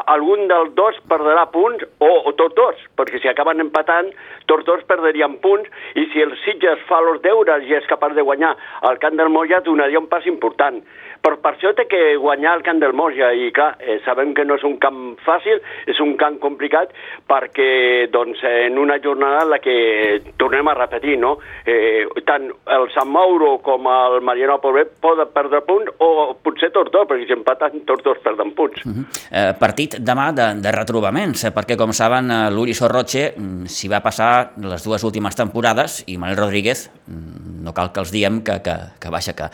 algun 0.00 0.48
dels 0.50 0.72
dos 0.74 0.98
perdrà 1.08 1.44
punts, 1.52 1.84
o, 2.02 2.10
o 2.26 2.32
tots 2.40 2.56
dos, 2.58 2.80
perquè 2.98 3.20
si 3.22 3.30
acaben 3.30 3.62
empatant, 3.62 4.10
tots 4.50 4.66
dos 4.66 4.82
perdrien 4.88 5.36
punts, 5.44 5.70
i 5.94 6.08
si 6.10 6.24
el 6.24 6.34
Sitges 6.42 6.82
fa 6.88 6.98
els 7.04 7.22
deures 7.22 7.68
i 7.68 7.76
és 7.78 7.86
capaç 7.92 8.16
de 8.18 8.26
guanyar 8.26 8.56
el 8.90 8.98
Camp 9.04 9.20
del 9.20 9.30
Moja, 9.30 9.62
donaria 9.68 10.02
un 10.02 10.10
pas 10.10 10.26
important. 10.26 10.82
Però 11.20 11.36
per 11.42 11.52
això 11.54 11.72
té 11.76 11.84
que 11.90 12.16
guanyar 12.16 12.56
el 12.56 12.62
Camp 12.64 12.80
del 12.80 12.94
Moja, 12.96 13.32
i 13.36 13.50
clar, 13.52 13.74
eh, 13.80 13.98
sabem 14.04 14.32
que 14.34 14.44
no 14.44 14.56
és 14.56 14.64
un 14.64 14.78
camp 14.80 15.18
fàcil, 15.24 15.60
és 15.90 16.00
un 16.00 16.14
camp 16.20 16.38
complicat, 16.40 16.94
perquè 17.28 18.08
doncs, 18.12 18.40
en 18.44 18.78
una 18.80 18.96
jornada 19.02 19.44
la 19.44 19.58
que 19.60 20.22
tornem 20.40 20.68
a 20.68 20.76
repetir, 20.78 21.18
no? 21.20 21.36
Eh, 21.66 22.06
tant 22.26 22.48
el 22.48 22.88
Sant 22.94 23.10
Mauro 23.12 23.58
com 23.64 23.88
el 23.90 24.20
Mariano 24.24 24.58
Pobret 24.62 24.96
poden 25.00 25.28
perdre 25.34 25.60
punts, 25.66 25.92
o 26.00 26.32
potser 26.42 26.70
tots 26.72 26.92
dos, 26.94 27.06
perquè 27.10 27.28
si 27.28 27.36
empaten 27.36 27.84
tots 27.88 28.04
dos 28.06 28.18
perden 28.24 28.54
punts. 28.56 28.80
Uh 28.84 28.92
-huh. 28.92 29.04
eh, 29.30 29.52
partit 29.58 29.98
demà 30.00 30.32
de, 30.32 30.54
de 30.60 30.72
retrobaments, 30.72 31.44
eh, 31.44 31.52
perquè 31.52 31.76
com 31.76 31.92
saben 31.92 32.30
eh, 32.30 32.50
l'Uri 32.50 32.74
Sorroche 32.74 33.34
mm, 33.36 33.64
s'hi 33.66 33.88
va 33.88 34.00
passar 34.00 34.52
les 34.56 34.84
dues 34.84 35.04
últimes 35.04 35.36
temporades 35.36 36.04
i 36.06 36.16
Manel 36.18 36.36
Rodríguez, 36.36 36.90
mm, 37.06 37.59
no 37.60 37.74
cal 37.76 37.92
que 37.92 38.02
els 38.02 38.12
diem 38.14 38.40
que, 38.46 38.58
que, 38.64 38.76
que 39.00 39.12
baixa, 39.12 39.36
que 39.36 39.50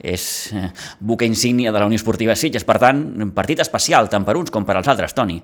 és 0.00 0.24
eh, 0.56 0.70
buque 0.98 1.28
insígnia 1.28 1.72
de 1.72 1.78
la 1.78 1.88
Unió 1.88 2.00
Esportiva 2.00 2.36
Sitges, 2.36 2.66
per 2.66 2.80
tant, 2.82 3.04
partit 3.36 3.60
especial 3.62 4.10
tant 4.10 4.26
per 4.26 4.38
uns 4.40 4.52
com 4.52 4.66
per 4.66 4.78
als 4.80 4.90
altres, 4.90 5.14
Toni. 5.16 5.40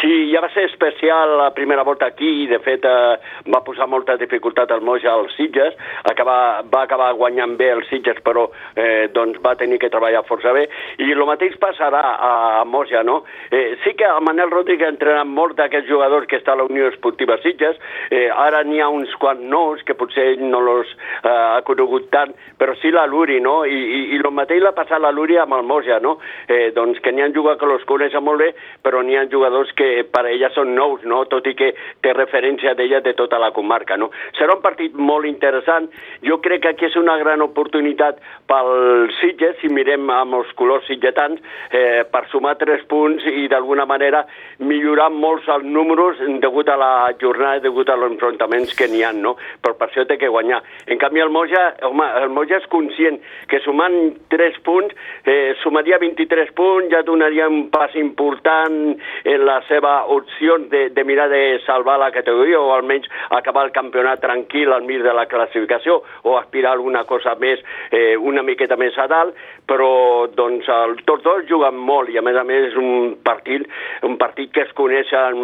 Sí, 0.00 0.30
ja 0.32 0.40
va 0.40 0.48
ser 0.54 0.64
especial 0.68 1.36
la 1.38 1.50
primera 1.54 1.82
volta 1.82 2.06
aquí 2.06 2.46
de 2.46 2.58
fet, 2.64 2.84
eh, 2.84 3.18
va 3.52 3.60
posar 3.64 3.88
molta 3.88 4.16
dificultat 4.16 4.70
al 4.70 4.80
Moja 4.80 5.12
als 5.12 5.34
Sitges. 5.36 5.74
Acabar, 6.10 6.64
va 6.72 6.82
acabar 6.86 7.12
guanyant 7.18 7.56
bé 7.58 7.70
els 7.74 7.88
Sitges, 7.90 8.20
però 8.24 8.46
eh, 8.74 9.08
doncs 9.12 9.40
va 9.44 9.54
tenir 9.60 9.78
que 9.82 9.90
treballar 9.92 10.24
força 10.28 10.52
bé. 10.56 10.64
I 10.98 11.12
el 11.12 11.24
mateix 11.28 11.58
passarà 11.60 12.02
a, 12.14 12.32
a 12.60 12.64
Moja, 12.64 13.02
no? 13.02 13.22
Eh, 13.50 13.76
sí 13.84 13.94
que 13.98 14.08
el 14.08 14.24
Manel 14.24 14.50
Rodríguez 14.50 14.88
ha 14.88 14.94
entrenat 14.94 15.28
molt 15.28 15.58
d'aquests 15.58 15.90
jugadors 15.90 16.28
que 16.30 16.40
està 16.40 16.54
a 16.56 16.60
la 16.62 16.68
Unió 16.70 16.88
Esportiva 16.88 17.36
Sitges. 17.42 17.76
Eh, 18.10 18.28
ara 18.30 18.62
n'hi 18.64 18.80
ha 18.80 18.88
uns 18.88 19.12
quants 19.20 19.42
nous 19.42 19.82
que 19.84 19.98
potser 19.98 20.38
no 20.40 20.62
els 20.76 20.90
eh, 20.94 21.28
ha 21.28 21.60
conegut 21.68 22.08
tant, 22.14 22.32
però 22.58 22.76
sí 22.80 22.94
la 22.94 23.04
Luri, 23.10 23.40
no? 23.44 23.62
I, 23.66 23.76
i, 23.76 24.02
i 24.16 24.22
el 24.22 24.30
mateix 24.32 24.62
l'ha 24.62 24.74
passat 24.76 25.02
la 25.02 25.12
Luri 25.12 25.36
amb 25.42 25.58
el 25.58 25.66
Moja, 25.68 26.00
no? 26.00 26.16
Eh, 26.48 26.70
doncs 26.76 27.02
que 27.02 27.12
n'hi 27.12 27.26
ha 27.26 27.30
jugadors 27.34 27.60
que 27.60 27.68
els 27.68 27.88
coneixen 27.88 28.24
molt 28.24 28.40
bé, 28.40 28.52
però 28.82 29.02
n'hi 29.04 29.18
ha 29.18 29.28
jugadors 29.30 29.72
que 29.76 29.81
que 29.82 30.04
per 30.06 30.24
ella 30.30 30.50
són 30.54 30.74
nous, 30.78 31.02
no? 31.08 31.24
tot 31.30 31.46
i 31.50 31.56
que 31.58 31.72
té 32.04 32.14
referència 32.14 32.76
d'ella 32.78 33.02
de 33.02 33.14
tota 33.18 33.40
la 33.42 33.50
comarca. 33.56 33.98
No? 33.98 34.12
Serà 34.38 34.54
un 34.54 34.62
partit 34.62 34.94
molt 34.94 35.26
interessant. 35.26 35.88
Jo 36.26 36.38
crec 36.44 36.62
que 36.62 36.72
aquí 36.72 36.86
és 36.86 36.98
una 37.00 37.16
gran 37.18 37.42
oportunitat 37.42 38.20
pel 38.50 39.10
Sitges, 39.18 39.58
si 39.60 39.70
mirem 39.72 40.06
amb 40.14 40.38
els 40.38 40.52
colors 40.58 40.86
sitgetans, 40.86 41.42
eh, 41.74 42.04
per 42.12 42.24
sumar 42.30 42.54
tres 42.60 42.84
punts 42.90 43.24
i 43.26 43.48
d'alguna 43.50 43.86
manera 43.88 44.22
millorar 44.62 45.08
molts 45.10 45.48
els 45.50 45.66
números 45.66 46.20
degut 46.42 46.68
a 46.68 46.76
la 46.78 46.92
jornada, 47.20 47.62
degut 47.64 47.90
a 47.90 47.98
enfrontaments 48.06 48.74
que 48.78 48.88
n'hi 48.90 49.02
ha, 49.02 49.12
no? 49.12 49.34
però 49.62 49.74
per 49.78 49.88
això 49.88 50.06
té 50.06 50.18
que 50.20 50.30
guanyar. 50.30 50.60
En 50.86 51.00
canvi, 51.02 51.22
el 51.24 51.32
Moja, 51.34 51.64
home, 51.88 52.06
el 52.22 52.30
Moja 52.34 52.58
és 52.60 52.68
conscient 52.70 53.18
que 53.50 53.60
sumant 53.64 53.96
3 54.32 54.60
punts, 54.66 54.94
eh, 55.24 55.54
sumaria 55.62 55.98
23 56.02 56.52
punts, 56.58 56.90
ja 56.92 57.02
donaria 57.06 57.48
un 57.48 57.68
pas 57.72 57.94
important 57.98 58.94
en 59.24 59.46
la 59.46 59.60
seva 59.72 59.94
opció 60.12 60.58
de, 60.70 60.88
de 60.92 61.04
mirar 61.08 61.28
de 61.32 61.42
salvar 61.66 61.98
la 62.02 62.12
categoria 62.12 62.60
o 62.60 62.72
almenys 62.76 63.08
acabar 63.32 63.66
el 63.66 63.72
campionat 63.72 64.20
tranquil 64.22 64.72
al 64.72 64.84
mig 64.86 65.02
de 65.02 65.14
la 65.16 65.26
classificació 65.30 66.02
o 66.28 66.36
aspirar 66.38 66.72
a 66.72 66.78
alguna 66.78 67.04
cosa 67.08 67.34
més, 67.40 67.62
eh, 67.90 68.16
una 68.16 68.44
miqueta 68.44 68.76
més 68.76 68.96
a 68.98 69.08
dalt, 69.10 69.36
però 69.68 70.28
doncs 70.36 70.68
el, 70.68 70.96
tots 71.08 71.24
dos 71.24 71.46
juguen 71.48 71.78
molt 71.78 72.10
i 72.12 72.18
a 72.18 72.24
més 72.24 72.36
a 72.36 72.44
més 72.44 72.68
és 72.70 72.78
un 72.78 73.16
partit, 73.24 73.64
un 74.06 74.18
partit 74.20 74.52
que 74.52 74.66
es 74.66 74.72
coneixen 74.76 75.40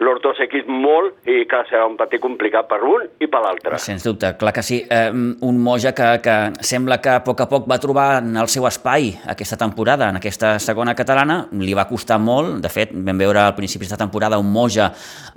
els 0.00 0.22
dos 0.24 0.40
equips 0.40 0.70
molt 0.70 1.28
i 1.28 1.44
que 1.50 1.62
serà 1.68 1.84
un 1.88 1.98
partit 2.00 2.22
complicat 2.22 2.68
per 2.70 2.80
un 2.86 3.04
i 3.20 3.28
per 3.30 3.42
l'altre. 3.44 3.78
Sens 3.82 4.06
dubte, 4.06 4.34
clar 4.40 4.54
que 4.54 4.64
sí. 4.64 4.80
Eh, 4.88 5.10
un 5.10 5.60
Moja 5.64 5.94
que, 5.96 6.08
que 6.24 6.36
sembla 6.64 7.00
que 7.02 7.16
a 7.18 7.22
poc 7.24 7.44
a 7.44 7.48
poc 7.50 7.66
va 7.70 7.80
trobar 7.82 8.22
en 8.22 8.36
el 8.40 8.50
seu 8.52 8.66
espai 8.68 9.12
aquesta 9.34 9.58
temporada, 9.60 10.08
en 10.10 10.20
aquesta 10.20 10.54
segona 10.62 10.94
catalana, 10.96 11.44
li 11.52 11.74
va 11.76 11.88
costar 11.90 12.20
molt, 12.22 12.60
de 12.64 12.70
fet 12.72 12.94
vam 12.94 13.18
veure 13.18 13.33
al 13.40 13.54
principi 13.56 13.86
de 13.86 13.98
temporada 13.98 14.38
un 14.38 14.50
Moja 14.52 14.90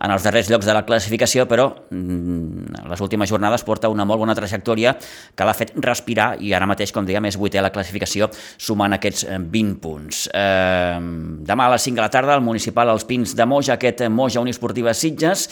en 0.03 0.11
els 0.13 0.23
darrers 0.23 0.49
llocs 0.51 0.65
de 0.65 0.75
la 0.75 0.83
classificació, 0.85 1.47
però 1.49 1.67
mm, 1.89 2.83
les 2.89 3.01
últimes 3.01 3.29
jornades 3.29 3.63
porta 3.67 3.89
una 3.89 4.05
molt 4.05 4.21
bona 4.21 4.35
trajectòria 4.37 4.95
que 5.35 5.47
l'ha 5.47 5.55
fet 5.57 5.73
respirar 5.75 6.35
i 6.39 6.53
ara 6.53 6.69
mateix, 6.69 6.93
com 6.93 7.05
dèiem, 7.07 7.29
és 7.29 7.39
vuitè 7.39 7.61
a 7.61 7.65
la 7.65 7.73
classificació 7.73 8.29
sumant 8.57 8.97
aquests 8.97 9.25
20 9.27 9.57
eh, 9.73 9.81
punts. 9.81 10.23
Eh, 10.33 10.99
demà 11.47 11.67
a 11.67 11.75
les 11.75 11.89
5 11.89 11.97
de 11.97 12.05
la 12.05 12.13
tarda, 12.13 12.37
el 12.37 12.45
municipal 12.45 12.93
Els 12.93 13.07
Pins 13.07 13.35
de 13.35 13.45
Moja, 13.45 13.75
aquest 13.77 14.07
Moja 14.09 14.43
Unisportiva 14.43 14.93
Sitges, 14.93 15.47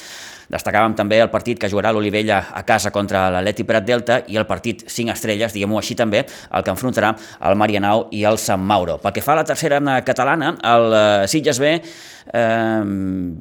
Destacàvem 0.51 0.95
també 0.97 1.19
el 1.23 1.31
partit 1.33 1.59
que 1.59 1.69
jugarà 1.71 1.91
l'Olivella 1.93 2.41
a 2.53 2.63
casa 2.67 2.91
contra 2.93 3.27
l'Atleti 3.33 3.65
Prat 3.65 3.85
Delta 3.85 4.19
i 4.29 4.37
el 4.37 4.45
partit 4.49 4.85
5 4.91 5.13
estrelles, 5.13 5.53
diguem-ho 5.53 5.79
així 5.79 5.97
també, 5.97 6.23
el 6.25 6.65
que 6.65 6.73
enfrontarà 6.73 7.13
el 7.49 7.57
Marianao 7.57 8.07
i 8.13 8.23
el 8.29 8.37
Sant 8.41 8.61
Mauro. 8.61 8.99
Pel 9.01 9.15
que 9.15 9.23
fa 9.25 9.33
a 9.33 9.39
la 9.41 9.47
tercera 9.47 9.81
catalana, 10.05 10.55
el 10.75 10.87
eh, 10.93 11.27
Sitges 11.31 11.59
B 11.61 11.73
eh, 11.75 12.81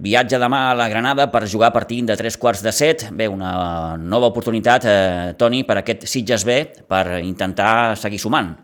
viatja 0.08 0.40
demà 0.42 0.68
a 0.70 0.75
la 0.78 0.88
Granada 0.92 1.28
per 1.32 1.44
jugar 1.50 1.73
a 1.73 1.76
partir 1.76 2.02
de 2.08 2.16
3 2.16 2.38
quarts 2.40 2.64
de 2.64 2.73
7. 2.73 3.12
Bé, 3.12 3.28
una 3.28 3.96
nova 4.00 4.32
oportunitat, 4.32 4.88
eh, 4.88 5.32
Toni, 5.38 5.64
per 5.64 5.80
aquest 5.80 6.08
Sitges 6.08 6.44
B 6.44 6.61
per 6.88 7.20
intentar 7.23 7.96
seguir 8.00 8.20
sumant. 8.23 8.54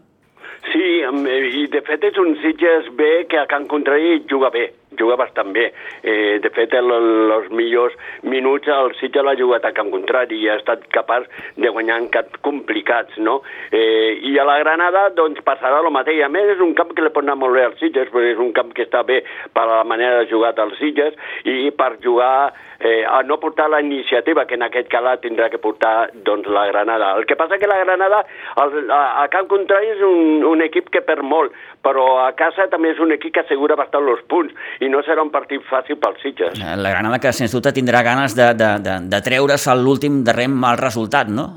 Sí, 0.70 0.88
i 1.00 1.64
de 1.72 1.80
fet 1.86 2.04
és 2.06 2.18
un 2.20 2.36
Sitges 2.42 2.92
B 2.96 3.24
que 3.30 3.40
a 3.40 3.48
Can 3.50 3.66
Contrari 3.68 4.20
juga 4.30 4.52
bé 4.54 4.68
juga 5.00 5.16
bastant 5.20 5.52
bé. 5.56 5.70
Eh, 6.02 6.38
de 6.44 6.52
fet, 6.54 6.74
els 6.76 7.50
millors 7.56 7.96
minuts 8.22 8.68
el 8.70 8.94
Sitges 9.00 9.24
l'ha 9.24 9.36
jugat 9.38 9.64
a 9.64 9.74
camp 9.76 9.90
contrari 9.94 10.42
i 10.44 10.48
ha 10.50 10.58
estat 10.60 10.86
capaç 10.94 11.28
de 11.56 11.72
guanyar 11.72 11.98
en 12.02 12.08
cap 12.12 12.38
complicats, 12.46 13.16
no? 13.18 13.40
Eh, 13.72 14.20
I 14.30 14.36
a 14.38 14.46
la 14.48 14.58
Granada, 14.62 15.08
doncs, 15.16 15.42
passarà 15.46 15.80
el 15.80 15.90
mateix. 15.94 16.22
A 16.24 16.30
més, 16.32 16.54
és 16.56 16.64
un 16.64 16.74
camp 16.78 16.94
que 16.94 17.04
li 17.04 17.12
pot 17.14 17.26
anar 17.26 17.38
molt 17.40 17.56
bé 17.56 17.66
als 17.66 17.80
Sitges, 17.82 18.12
perquè 18.12 18.34
és 18.34 18.42
un 18.42 18.52
camp 18.56 18.74
que 18.76 18.86
està 18.86 19.02
bé 19.06 19.22
per 19.56 19.66
la 19.70 19.84
manera 19.88 20.20
de 20.20 20.30
jugar 20.30 20.54
als 20.60 20.76
Sitges 20.80 21.16
i 21.48 21.70
per 21.76 21.96
jugar 22.04 22.52
eh, 22.80 23.04
a 23.06 23.22
no 23.22 23.38
portar 23.40 23.68
la 23.70 23.80
iniciativa, 23.80 24.46
que 24.46 24.54
en 24.54 24.64
aquest 24.66 24.88
cas 24.90 25.20
tindrà 25.20 25.50
que 25.50 25.58
portar 25.58 26.10
doncs, 26.26 26.48
la 26.48 26.66
Granada. 26.66 27.12
El 27.16 27.26
que 27.26 27.36
passa 27.36 27.58
que 27.58 27.68
la 27.68 27.78
Granada, 27.84 28.24
el, 28.64 28.90
a, 28.90 29.22
a 29.22 29.28
camp 29.32 29.48
contrari, 29.48 29.92
és 29.94 30.02
un, 30.04 30.44
un 30.48 30.64
equip 30.64 30.90
que 30.92 31.04
perd 31.04 31.24
molt, 31.24 31.54
però 31.84 32.06
a 32.26 32.32
casa 32.36 32.68
també 32.72 32.94
és 32.94 33.00
un 33.00 33.12
equip 33.16 33.34
que 33.34 33.44
assegura 33.44 33.78
bastant 33.78 34.08
els 34.08 34.24
punts 34.32 34.52
i 34.80 34.89
no 34.90 35.02
serà 35.06 35.22
un 35.24 35.30
partit 35.32 35.62
fàcil 35.70 36.00
pels 36.02 36.18
Sitges. 36.24 36.58
Eh, 36.58 36.74
la 36.76 36.92
Granada 36.94 37.20
que 37.22 37.32
sens 37.36 37.54
dubte 37.54 37.72
tindrà 37.76 38.02
ganes 38.06 38.34
de, 38.38 38.50
de, 38.58 38.72
de, 38.84 38.98
de 39.12 39.22
treure's 39.24 39.68
l'últim 39.78 40.20
darrer 40.26 40.48
mal 40.50 40.80
resultat, 40.80 41.30
no? 41.30 41.48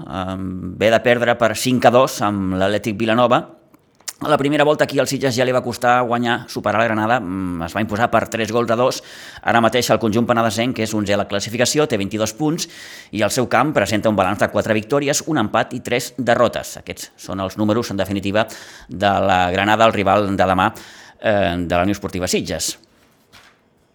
ve 0.80 0.94
de 0.94 1.02
perdre 1.04 1.36
per 1.40 1.54
5 1.58 1.90
a 1.90 1.94
2 1.98 2.22
amb 2.30 2.58
l'Atlètic 2.62 2.98
Vilanova, 3.00 3.42
a 4.24 4.30
la 4.30 4.38
primera 4.38 4.64
volta 4.64 4.86
aquí 4.86 5.00
al 5.00 5.08
Sitges 5.08 5.36
ja 5.36 5.44
li 5.44 5.52
va 5.52 5.60
costar 5.64 5.98
guanyar, 6.08 6.46
superar 6.48 6.80
la 6.80 6.86
Granada, 6.86 7.18
mm, 7.20 7.66
es 7.66 7.74
va 7.76 7.82
imposar 7.82 8.10
per 8.10 8.30
3 8.30 8.54
gols 8.56 8.72
a 8.72 8.78
2. 8.80 9.02
Ara 9.44 9.60
mateix 9.60 9.90
el 9.90 10.00
conjunt 10.00 10.26
penedesenc, 10.26 10.76
que 10.76 10.84
és 10.84 10.94
11 10.94 11.14
a 11.14 11.18
la 11.18 11.28
classificació, 11.28 11.88
té 11.88 11.98
22 11.98 12.34
punts 12.34 12.70
i 13.12 13.22
el 13.22 13.32
seu 13.32 13.50
camp 13.50 13.74
presenta 13.74 14.08
un 14.08 14.16
balanç 14.16 14.40
de 14.40 14.48
4 14.48 14.74
victòries, 14.74 15.26
un 15.28 15.38
empat 15.38 15.74
i 15.74 15.82
3 15.82 16.14
derrotes. 16.18 16.78
Aquests 16.78 17.12
són 17.18 17.42
els 17.42 17.58
números, 17.58 17.92
en 17.92 17.98
definitiva, 17.98 18.48
de 18.88 19.14
la 19.28 19.52
Granada, 19.52 19.86
el 19.86 19.94
rival 19.94 20.38
de 20.38 20.46
demà 20.46 20.74
eh, 21.20 21.56
de 21.58 21.76
la 21.76 21.84
Unió 21.84 21.92
Esportiva 21.92 22.28
Sitges. 22.28 22.78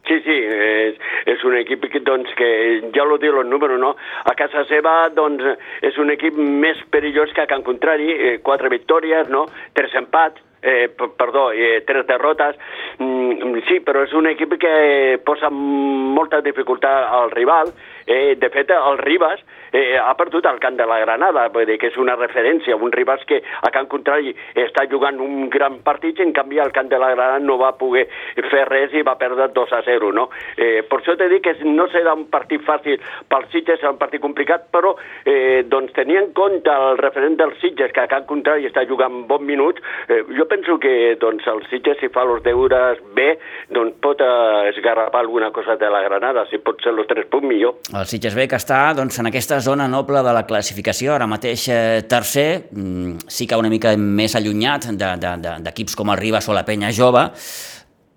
Sí, 0.08 0.16
sí, 0.24 0.34
és, 0.40 0.96
és 1.28 1.42
un 1.44 1.54
equip 1.58 1.84
que, 1.92 2.00
doncs, 2.00 2.30
que 2.38 2.48
ja 2.94 3.04
ho 3.04 3.18
diu 3.20 3.42
el 3.42 3.50
número, 3.50 3.76
no? 3.76 3.90
A 4.24 4.32
casa 4.38 4.64
seva, 4.64 5.10
doncs, 5.12 5.44
és 5.84 5.98
un 6.00 6.08
equip 6.14 6.38
més 6.38 6.80
perillós 6.88 7.34
que 7.36 7.44
a 7.44 7.50
Can 7.50 7.64
Contrari, 7.66 8.08
eh, 8.14 8.36
quatre 8.40 8.70
victòries, 8.72 9.28
no? 9.28 9.44
Tres 9.76 9.92
empats, 10.00 10.40
eh, 10.62 10.88
perdó, 11.18 11.52
eh, 11.52 11.82
tres 11.86 12.06
derrotes. 12.06 12.56
Mm, 12.98 13.60
sí, 13.68 13.80
però 13.84 14.02
és 14.06 14.12
un 14.16 14.26
equip 14.26 14.56
que 14.58 15.20
posa 15.24 15.50
molta 15.50 16.40
dificultat 16.40 17.12
al 17.12 17.30
rival. 17.30 17.72
Eh, 18.06 18.34
de 18.40 18.48
fet, 18.48 18.70
el 18.70 18.98
Ribas 18.98 19.44
eh, 19.72 19.98
ha 19.98 20.14
perdut 20.18 20.46
el 20.46 20.60
camp 20.60 20.76
de 20.78 20.86
la 20.86 21.00
Granada, 21.00 21.48
dir 21.68 21.78
que 21.80 21.90
és 21.90 21.98
una 22.00 22.16
referència, 22.16 22.76
un 22.76 22.92
Ribas 22.92 23.24
que 23.28 23.40
a 23.42 23.70
camp 23.74 23.88
contrari 23.90 24.34
està 24.56 24.86
jugant 24.90 25.20
un 25.20 25.48
gran 25.52 25.80
partit, 25.84 26.20
en 26.20 26.32
canvi 26.36 26.60
el 26.62 26.72
camp 26.72 26.88
de 26.90 26.98
la 27.00 27.12
Granada 27.14 27.38
no 27.44 27.58
va 27.60 27.74
poder 27.78 28.06
fer 28.50 28.64
res 28.68 28.94
i 28.96 29.04
va 29.06 29.18
perdre 29.20 29.48
2 29.54 29.74
a 29.76 29.82
0, 29.86 30.12
no? 30.16 30.28
Eh, 30.56 30.82
per 30.88 31.00
això 31.00 31.16
t'he 31.18 31.28
dit 31.32 31.44
que 31.44 31.54
no 31.66 31.88
serà 31.92 32.14
un 32.16 32.26
partit 32.32 32.64
fàcil 32.64 32.98
pels 33.28 33.50
Sitges, 33.52 33.80
serà 33.80 33.92
un 33.94 34.00
partit 34.00 34.22
complicat, 34.22 34.68
però 34.74 34.94
eh, 35.24 35.64
doncs 35.68 35.94
tenint 35.96 36.22
en 36.22 36.32
compte 36.36 36.72
el 36.72 36.98
referent 37.00 37.36
dels 37.38 37.58
Sitges, 37.62 37.92
que 37.94 38.04
a 38.04 38.10
camp 38.10 38.26
contrari 38.28 38.68
està 38.68 38.84
jugant 38.88 39.22
bons 39.28 39.46
minuts, 39.46 39.84
eh, 40.08 40.22
jo 40.36 40.48
penso 40.50 40.78
que 40.82 41.16
doncs, 41.20 41.46
el 41.48 41.64
Sitges, 41.68 42.00
si 42.00 42.10
fa 42.14 42.24
els 42.26 42.42
deures 42.46 43.00
bé, 43.16 43.30
doncs 43.74 43.98
pot 44.04 44.22
eh, 44.24 44.68
esgarrapar 44.72 45.22
alguna 45.24 45.50
cosa 45.54 45.76
de 45.76 45.90
la 45.92 46.02
Granada, 46.06 46.46
si 46.50 46.60
pot 46.62 46.80
ser 46.84 46.94
els 46.94 47.08
tres 47.10 47.28
punts 47.30 47.48
millor. 47.48 47.78
El 47.92 48.08
Sitges 48.10 48.36
B 48.36 48.48
que 48.50 48.58
està 48.58 48.80
doncs, 48.96 49.18
en 49.20 49.30
aquesta 49.30 49.57
zona 49.60 49.88
noble 49.88 50.22
de 50.24 50.32
la 50.34 50.44
classificació, 50.46 51.14
ara 51.14 51.26
mateix 51.30 51.68
eh, 51.72 52.04
tercer, 52.08 52.68
mm, 52.72 53.26
sí 53.28 53.46
que 53.46 53.58
una 53.58 53.70
mica 53.72 53.94
més 53.96 54.36
allunyat 54.38 54.90
d'equips 54.90 55.36
de, 55.42 55.64
de, 55.64 55.96
com 55.96 56.14
el 56.14 56.20
Ribas 56.20 56.48
o 56.48 56.56
la 56.56 56.64
Penya 56.68 56.92
Jove, 56.94 57.24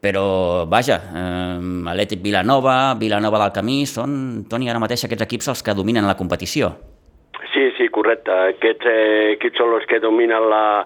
però 0.01 0.65
vaja, 0.67 0.97
eh, 1.13 1.57
Atlètic 1.93 2.23
Vilanova, 2.23 2.95
Vilanova 2.99 3.43
del 3.45 3.53
Camí, 3.55 3.83
són, 3.85 4.45
Toni, 4.49 4.69
ara 4.69 4.81
mateix 4.81 5.05
aquests 5.05 5.27
equips 5.29 5.53
els 5.53 5.61
que 5.63 5.77
dominen 5.77 6.09
la 6.09 6.17
competició. 6.17 6.73
Sí, 7.81 7.87
correcte. 7.89 8.29
Aquests 8.29 8.85
eh, 8.85 9.31
equips 9.33 9.57
són 9.57 9.71
els 9.73 9.87
que 9.89 9.97
dominen 10.03 10.43
la, 10.51 10.83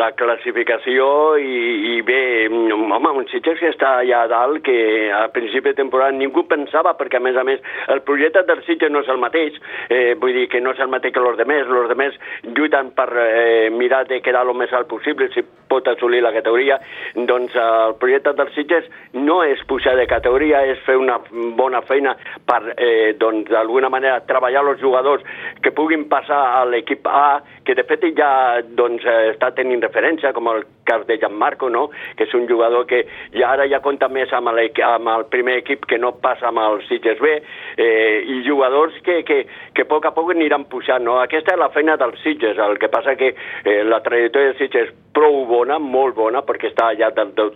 la 0.00 0.06
classificació 0.16 1.08
i, 1.36 1.58
i 1.90 1.98
bé, 2.06 2.48
home, 2.48 3.10
un 3.20 3.26
Sitges 3.28 3.58
que 3.60 3.68
està 3.74 3.90
allà 3.98 4.22
a 4.24 4.30
dalt 4.32 4.62
que 4.64 4.78
a 5.12 5.26
principi 5.34 5.74
de 5.74 5.82
temporada 5.82 6.16
ningú 6.16 6.46
pensava 6.48 6.94
perquè 6.96 7.20
a 7.20 7.24
més 7.26 7.36
a 7.36 7.44
més 7.44 7.60
el 7.92 8.00
projecte 8.08 8.46
del 8.48 8.62
Sitges 8.64 8.88
no 8.94 9.02
és 9.04 9.10
el 9.12 9.20
mateix, 9.20 9.58
eh, 9.92 10.14
vull 10.16 10.32
dir 10.38 10.46
que 10.48 10.62
no 10.64 10.72
és 10.72 10.80
el 10.80 10.88
mateix 10.88 11.12
que 11.12 11.20
els 11.20 11.36
demés, 11.36 11.68
els 11.68 11.92
demés 11.92 12.16
lluiten 12.46 12.94
per 12.96 13.10
eh, 13.26 13.68
mirar 13.68 14.06
de 14.08 14.22
quedar 14.24 14.46
el 14.48 14.56
més 14.56 14.72
alt 14.72 14.88
possible 14.88 15.28
si 15.34 15.44
pot 15.68 15.84
assolir 15.92 16.22
la 16.24 16.32
categoria, 16.32 16.80
doncs 17.28 17.52
eh, 17.52 17.66
el 17.90 17.98
projecte 18.00 18.32
del 18.40 18.54
Sitges 18.56 18.88
no 19.20 19.42
és 19.44 19.60
pujar 19.68 19.98
de 20.00 20.08
categoria, 20.08 20.64
és 20.72 20.80
fer 20.88 20.96
una 20.96 21.18
bona 21.60 21.84
feina 21.84 22.16
per, 22.48 22.62
eh, 22.78 23.12
doncs, 23.20 23.52
d'alguna 23.52 23.92
manera 23.92 24.24
treballar 24.24 24.64
els 24.64 24.80
jugadors 24.80 25.28
que 25.60 25.76
puguin 25.76 26.08
passar 26.08 26.37
a 26.58 26.64
l'equip 26.68 27.06
A, 27.06 27.40
que 27.64 27.74
de 27.74 27.84
fet 27.88 28.06
ja 28.16 28.30
doncs, 28.78 29.04
eh, 29.04 29.32
està 29.34 29.50
tenint 29.56 29.82
referència, 29.84 30.32
com 30.32 30.48
el 30.52 30.64
cas 30.88 31.04
de 31.06 31.18
Gianmarco, 31.20 31.68
no? 31.68 31.88
que 32.16 32.24
és 32.24 32.34
un 32.34 32.48
jugador 32.48 32.86
que 32.88 33.02
ja 33.34 33.52
ara 33.52 33.68
ja 33.68 33.82
compta 33.84 34.08
més 34.08 34.32
amb, 34.32 34.48
amb 34.48 35.12
el 35.14 35.26
primer 35.32 35.58
equip 35.62 35.84
que 35.86 35.98
no 35.98 36.14
passa 36.22 36.48
amb 36.48 36.62
el 36.64 36.80
Sitges 36.88 37.20
B, 37.20 37.34
eh, 37.76 38.24
i 38.24 38.40
jugadors 38.46 38.96
que, 39.04 39.20
que, 39.28 39.42
que 39.74 39.84
a 39.84 39.90
poc 39.90 40.08
a 40.08 40.14
poc 40.16 40.32
aniran 40.32 40.64
pujant. 40.72 41.04
No? 41.04 41.18
Aquesta 41.20 41.54
és 41.54 41.60
la 41.60 41.72
feina 41.74 41.98
dels 42.00 42.22
Sitges, 42.24 42.58
el 42.58 42.78
que 42.80 42.90
passa 42.92 43.18
que 43.20 43.34
eh, 43.34 43.82
la 43.84 44.00
trajectòria 44.04 44.54
del 44.54 44.60
Sitges 44.62 44.88
és 44.88 44.94
prou 45.14 45.44
bona, 45.48 45.78
molt 45.82 46.16
bona, 46.18 46.44
perquè 46.46 46.70
està 46.70 46.92
allà 46.92 47.10
del, 47.14 47.34
del, 47.36 47.52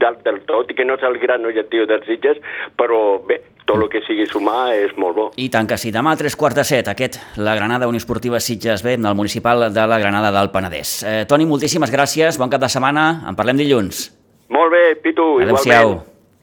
dalt 0.00 0.24
del 0.26 0.42
tot 0.48 0.70
i 0.72 0.76
que 0.76 0.86
no 0.88 0.96
és 0.98 1.06
el 1.06 1.18
gran 1.22 1.46
objectiu 1.46 1.86
dels 1.88 2.06
Sitges, 2.08 2.40
però 2.78 3.20
bé, 3.26 3.40
tot 3.66 3.78
el 3.78 3.88
que 3.92 4.02
sigui 4.06 4.26
sumar 4.26 4.72
és 4.74 4.96
molt 4.98 5.16
bo. 5.16 5.26
I 5.38 5.48
tant 5.52 5.68
que 5.70 5.78
sí. 5.80 5.92
Demà 5.94 6.16
a 6.16 6.20
tres 6.20 6.36
quarts 6.36 6.58
de 6.58 6.66
set, 6.66 6.90
aquest, 6.90 7.20
la 7.38 7.54
Granada 7.58 7.88
Uniesportiva 7.90 8.40
Sitges 8.42 8.84
B, 8.86 8.96
del 8.98 9.18
municipal 9.18 9.68
de 9.72 9.86
la 9.86 9.98
Granada 10.02 10.32
del 10.34 10.50
Penedès. 10.50 11.00
Eh, 11.06 11.24
Toni, 11.30 11.46
moltíssimes 11.46 11.92
gràcies, 11.94 12.40
bon 12.40 12.50
cap 12.50 12.62
de 12.64 12.72
setmana, 12.72 13.10
en 13.28 13.38
parlem 13.38 13.60
dilluns. 13.60 14.08
Molt 14.50 14.72
bé, 14.74 14.84
Pitu, 15.02 15.36
igualment. 15.44 16.00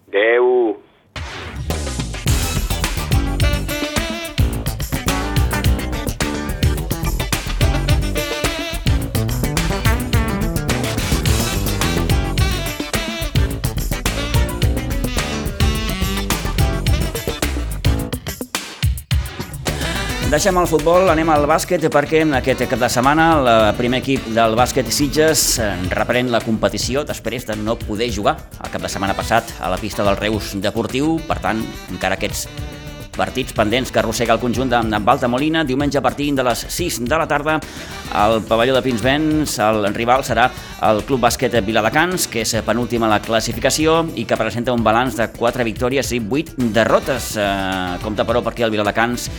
Adéu. 0.07 0.87
Deixem 20.27 20.57
el 20.60 20.65
futbol, 20.67 21.05
anem 21.07 21.29
al 21.31 21.46
bàsquet 21.48 21.86
perquè 21.88 22.25
aquest 22.36 22.65
cap 22.67 22.81
de 22.81 22.89
setmana 22.91 23.27
el 23.38 23.48
primer 23.77 24.01
equip 24.03 24.25
del 24.36 24.57
bàsquet 24.60 24.89
Sitges 24.91 25.43
reprèn 25.96 26.27
la 26.34 26.41
competició 26.43 27.05
després 27.07 27.48
de 27.48 27.55
no 27.55 27.77
poder 27.79 28.10
jugar 28.12 28.36
el 28.60 28.74
cap 28.74 28.84
de 28.84 28.91
setmana 28.91 29.15
passat 29.15 29.55
a 29.63 29.72
la 29.72 29.79
pista 29.79 30.03
del 30.03 30.19
Reus 30.19 30.51
Deportiu, 30.60 31.15
per 31.31 31.39
tant, 31.39 31.63
encara 31.93 32.19
aquests 32.19 32.50
partits 33.17 33.55
pendents 33.57 33.91
que 33.91 34.00
arrossega 34.00 34.36
el 34.36 34.39
conjunt 34.39 34.69
de, 34.71 35.00
Balta 35.03 35.27
Molina. 35.27 35.63
Diumenge 35.65 35.97
a 35.97 36.03
partir 36.05 36.29
de 36.38 36.45
les 36.45 36.62
6 36.69 37.01
de 37.03 37.17
la 37.17 37.27
tarda 37.27 37.57
al 38.13 38.41
pavelló 38.45 38.75
de 38.75 38.83
Pinsbens 38.86 39.57
el 39.59 39.89
rival 39.95 40.24
serà 40.24 40.47
el 40.88 41.01
Club 41.07 41.25
Bàsquet 41.25 41.57
Viladecans, 41.65 42.29
que 42.31 42.45
és 42.45 42.53
penúltim 42.65 43.03
a 43.03 43.12
la 43.12 43.19
classificació 43.24 44.00
i 44.15 44.27
que 44.29 44.38
presenta 44.39 44.75
un 44.75 44.86
balanç 44.86 45.17
de 45.19 45.29
4 45.33 45.65
victòries 45.67 46.13
i 46.13 46.21
8 46.21 46.69
derrotes. 46.77 47.33
Eh, 47.41 47.97
compte 48.05 48.25
però 48.27 48.43
perquè 48.45 48.67
el 48.67 48.74
Viladecans 48.74 49.29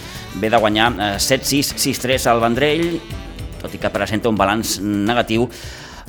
ve 0.43 0.51
de 0.51 0.61
guanyar 0.61 0.93
eh, 0.93 1.11
7-6, 1.23 1.77
6-3 1.79 2.31
al 2.33 2.43
Vendrell, 2.45 2.89
tot 3.63 3.75
i 3.75 3.81
que 3.83 3.91
presenta 3.95 4.31
un 4.31 4.39
balanç 4.39 4.79
negatiu 4.83 5.49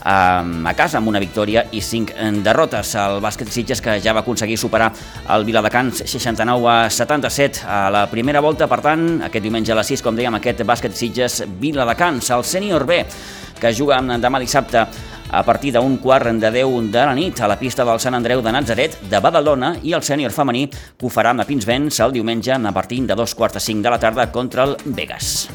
a 0.04 0.74
casa 0.78 1.00
amb 1.00 1.10
una 1.12 1.20
victòria 1.20 1.66
i 1.72 1.82
5 1.82 2.42
derrotes. 2.46 2.96
El 3.00 3.20
bàsquet 3.24 3.52
Sitges 3.52 3.82
que 3.82 4.00
ja 4.04 4.14
va 4.16 4.24
aconseguir 4.24 4.58
superar 4.58 4.92
el 5.36 5.46
Viladecans 5.46 6.04
69 6.06 6.72
a 6.72 6.90
77 6.90 7.66
a 7.68 7.82
la 7.94 8.06
primera 8.12 8.42
volta, 8.42 8.68
per 8.68 8.82
tant, 8.86 9.06
aquest 9.28 9.44
diumenge 9.44 9.74
a 9.74 9.80
les 9.80 9.94
6, 9.96 10.04
com 10.06 10.18
dèiem, 10.18 10.40
aquest 10.40 10.64
bàsquet 10.68 10.96
Sitges 10.96 11.44
Viladecans, 11.60 12.32
el 12.36 12.44
sènior 12.44 12.86
B, 12.88 13.04
que 13.60 13.74
juga 13.76 14.00
demà 14.00 14.40
dissabte 14.40 14.86
a 15.30 15.44
partir 15.44 15.74
d'un 15.74 15.98
quart 15.98 16.26
de 16.26 16.52
10 16.52 16.92
de 16.92 17.06
la 17.06 17.14
nit 17.14 17.40
a 17.42 17.48
la 17.48 17.60
pista 17.60 17.86
del 17.86 18.00
Sant 18.00 18.18
Andreu 18.18 18.42
de 18.42 18.52
Nazaret 18.52 18.98
de 19.10 19.22
Badalona 19.22 19.76
i 19.84 19.94
el 19.94 20.04
sènior 20.04 20.34
femení 20.34 20.68
que 20.70 21.06
ho 21.06 21.14
farà 21.14 21.36
a 21.38 21.46
Pinsbens 21.46 22.00
el 22.00 22.14
diumenge 22.14 22.54
a 22.54 22.72
partir 22.74 23.06
de 23.06 23.16
dos 23.16 23.36
quarts 23.36 23.54
de 23.54 23.60
5 23.60 23.84
de 23.84 23.90
la 23.90 24.00
tarda 24.00 24.32
contra 24.32 24.64
el 24.64 24.78
Vegas. 24.86 25.50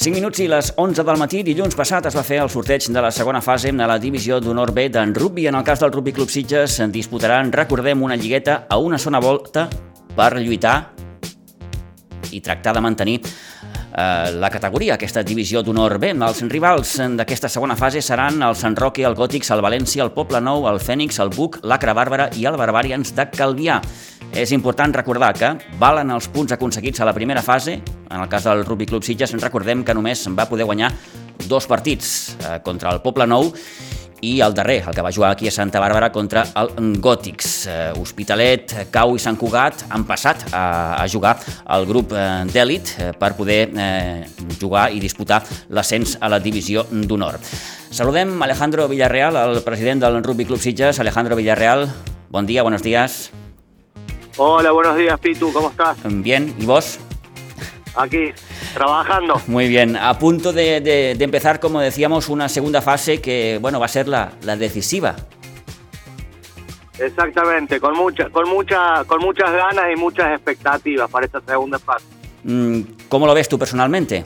5 0.00 0.16
minuts 0.16 0.40
i 0.40 0.46
les 0.48 0.70
11 0.80 1.02
del 1.04 1.18
matí, 1.20 1.42
dilluns 1.44 1.74
passat 1.76 2.06
es 2.08 2.14
va 2.16 2.22
fer 2.24 2.38
el 2.40 2.48
sorteig 2.48 2.86
de 2.88 3.00
la 3.04 3.10
segona 3.12 3.42
fase 3.44 3.68
de 3.68 3.88
la 3.90 3.98
divisió 4.00 4.38
d'honor 4.40 4.72
B 4.72 4.86
d'en 4.88 5.12
rugby. 5.12 5.44
En 5.46 5.58
el 5.58 5.62
cas 5.62 5.82
del 5.82 5.92
Rugby 5.92 6.14
Club 6.16 6.30
Sitges 6.32 6.78
en 6.80 6.90
disputaran, 6.90 7.52
recordem, 7.52 8.00
una 8.00 8.16
lligueta 8.16 8.64
a 8.66 8.78
una 8.78 8.96
zona 8.96 9.20
volta 9.20 9.66
per 10.16 10.38
lluitar 10.38 10.94
i 12.32 12.40
tractar 12.40 12.72
de 12.72 12.80
mantenir 12.80 13.18
eh, 13.20 14.32
la 14.40 14.48
categoria, 14.48 14.94
aquesta 14.94 15.20
divisió 15.22 15.60
d'honor 15.60 15.98
B. 16.00 16.14
Els 16.16 16.40
rivals 16.48 16.96
d'aquesta 17.20 17.52
segona 17.52 17.76
fase 17.76 18.00
seran 18.00 18.40
el 18.40 18.56
Sant 18.56 18.80
Roque, 18.80 19.04
el 19.04 19.18
Gòtics, 19.18 19.52
el 19.52 19.60
València, 19.60 20.06
el 20.06 20.14
Poble 20.16 20.40
Nou, 20.40 20.64
el 20.72 20.80
Fènix, 20.80 21.20
el 21.20 21.28
Buc, 21.36 21.60
l'Acra 21.60 21.92
Bàrbara 21.92 22.30
i 22.40 22.48
el 22.48 22.56
Barbarians 22.56 23.12
de 23.12 23.28
Calvià. 23.36 23.82
És 24.32 24.52
important 24.54 24.94
recordar 24.94 25.32
que 25.34 25.48
valen 25.80 26.12
els 26.14 26.28
punts 26.30 26.54
aconseguits 26.54 27.00
a 27.02 27.08
la 27.08 27.14
primera 27.14 27.42
fase. 27.42 27.80
En 28.10 28.20
el 28.20 28.28
cas 28.28 28.44
del 28.46 28.64
Rugby 28.64 28.86
Club 28.86 29.02
Sitges, 29.04 29.34
recordem 29.42 29.82
que 29.84 29.94
només 29.94 30.22
va 30.38 30.46
poder 30.48 30.68
guanyar 30.68 30.92
dos 31.48 31.66
partits 31.66 32.36
eh, 32.38 32.60
contra 32.62 32.92
el 32.94 33.00
Poble 33.02 33.26
Nou 33.26 33.50
i 34.20 34.34
el 34.44 34.54
darrer, 34.54 34.82
el 34.86 34.94
que 34.94 35.02
va 35.02 35.12
jugar 35.12 35.30
aquí 35.32 35.48
a 35.48 35.52
Santa 35.52 35.80
Bàrbara 35.80 36.10
contra 36.12 36.44
el 36.60 36.92
Gòtics. 37.00 37.50
Eh, 37.66 37.78
Hospitalet, 37.98 38.74
Cau 38.92 39.16
i 39.16 39.22
Sant 39.22 39.38
Cugat 39.40 39.86
han 39.88 40.04
passat 40.06 40.46
a, 40.52 41.00
a 41.00 41.08
jugar 41.08 41.34
al 41.64 41.88
grup 41.88 42.12
eh, 42.12 42.44
d'èlit 42.52 42.94
eh, 42.98 43.10
per 43.18 43.32
poder 43.38 43.60
eh, 43.72 44.28
jugar 44.60 44.90
i 44.92 45.00
disputar 45.00 45.42
l'ascens 45.70 46.18
a 46.20 46.30
la 46.30 46.38
divisió 46.38 46.86
d'honor. 46.90 47.40
Saludem 47.90 48.36
Alejandro 48.46 48.86
Villarreal, 48.88 49.40
el 49.42 49.64
president 49.66 50.06
del 50.06 50.22
Rugby 50.22 50.46
Club 50.46 50.60
Sitges. 50.60 51.00
Alejandro 51.00 51.34
Villarreal, 51.34 51.88
bon 52.30 52.46
dia, 52.46 52.62
buenos 52.62 52.84
días. 52.84 53.32
Hola, 54.42 54.70
buenos 54.70 54.96
días, 54.96 55.20
Pitu, 55.20 55.52
¿cómo 55.52 55.68
estás? 55.68 55.98
Bien, 56.02 56.54
¿y 56.58 56.64
vos? 56.64 56.98
Aquí, 57.94 58.32
trabajando. 58.72 59.38
Muy 59.46 59.68
bien, 59.68 59.96
a 59.96 60.18
punto 60.18 60.54
de, 60.54 60.80
de, 60.80 61.14
de, 61.14 61.24
empezar, 61.24 61.60
como 61.60 61.78
decíamos, 61.78 62.30
una 62.30 62.48
segunda 62.48 62.80
fase 62.80 63.20
que, 63.20 63.58
bueno, 63.60 63.78
va 63.78 63.84
a 63.84 63.88
ser 63.90 64.08
la, 64.08 64.32
la 64.44 64.56
decisiva. 64.56 65.14
Exactamente, 66.98 67.78
con, 67.80 67.94
mucha, 67.94 68.30
con, 68.30 68.48
mucha, 68.48 69.04
con 69.04 69.20
muchas 69.20 69.52
ganas 69.52 69.92
y 69.92 69.96
muchas 69.96 70.32
expectativas 70.32 71.10
para 71.10 71.26
esta 71.26 71.42
segunda 71.42 71.78
fase. 71.78 72.06
Mm, 72.44 72.80
¿Cómo 73.10 73.26
lo 73.26 73.34
ves 73.34 73.46
tú 73.46 73.58
personalmente? 73.58 74.24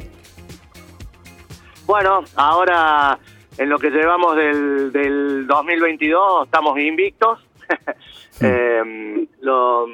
Bueno, 1.86 2.22
ahora 2.36 3.18
en 3.58 3.68
lo 3.68 3.80
que 3.80 3.90
llevamos 3.90 4.36
del, 4.36 4.92
del 4.92 5.44
2022 5.48 6.44
estamos 6.44 6.78
invictos. 6.78 7.40
Eh, 8.40 9.26
lo, 9.40 9.86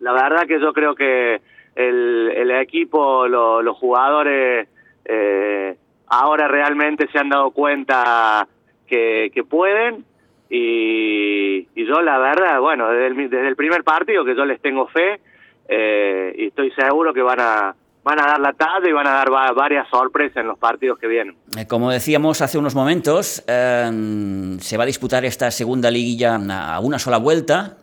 la 0.00 0.12
verdad 0.12 0.46
que 0.46 0.60
yo 0.60 0.72
creo 0.72 0.94
que 0.94 1.40
el, 1.74 2.30
el 2.34 2.50
equipo, 2.52 3.28
lo, 3.28 3.62
los 3.62 3.76
jugadores, 3.76 4.68
eh, 5.04 5.76
ahora 6.08 6.48
realmente 6.48 7.08
se 7.12 7.18
han 7.18 7.28
dado 7.28 7.50
cuenta 7.50 8.48
que, 8.86 9.30
que 9.34 9.44
pueden 9.44 10.04
y, 10.48 11.68
y, 11.74 11.86
yo 11.86 12.02
la 12.02 12.18
verdad, 12.18 12.60
bueno, 12.60 12.88
desde 12.90 13.06
el, 13.08 13.16
desde 13.30 13.48
el 13.48 13.56
primer 13.56 13.82
partido 13.82 14.24
que 14.24 14.36
yo 14.36 14.44
les 14.44 14.60
tengo 14.60 14.86
fe 14.88 15.20
eh, 15.68 16.34
y 16.38 16.46
estoy 16.46 16.70
seguro 16.72 17.12
que 17.12 17.22
van 17.22 17.40
a 17.40 17.74
van 18.04 18.20
a 18.20 18.26
dar 18.28 18.38
la 18.38 18.52
talla 18.52 18.88
y 18.88 18.92
van 18.92 19.08
a 19.08 19.10
dar 19.10 19.32
va 19.32 19.50
varias 19.50 19.88
sorpresas 19.88 20.36
en 20.36 20.46
los 20.46 20.56
partidos 20.56 20.96
que 20.96 21.08
vienen. 21.08 21.34
Eh, 21.58 21.66
como 21.66 21.90
decíamos 21.90 22.40
hace 22.40 22.56
unos 22.56 22.76
momentos, 22.76 23.42
eh, 23.48 24.56
se 24.60 24.76
va 24.76 24.84
a 24.84 24.86
disputar 24.86 25.24
esta 25.24 25.50
segunda 25.50 25.90
liguilla 25.90 26.36
a 26.36 26.78
una 26.78 27.00
sola 27.00 27.16
vuelta, 27.16 27.78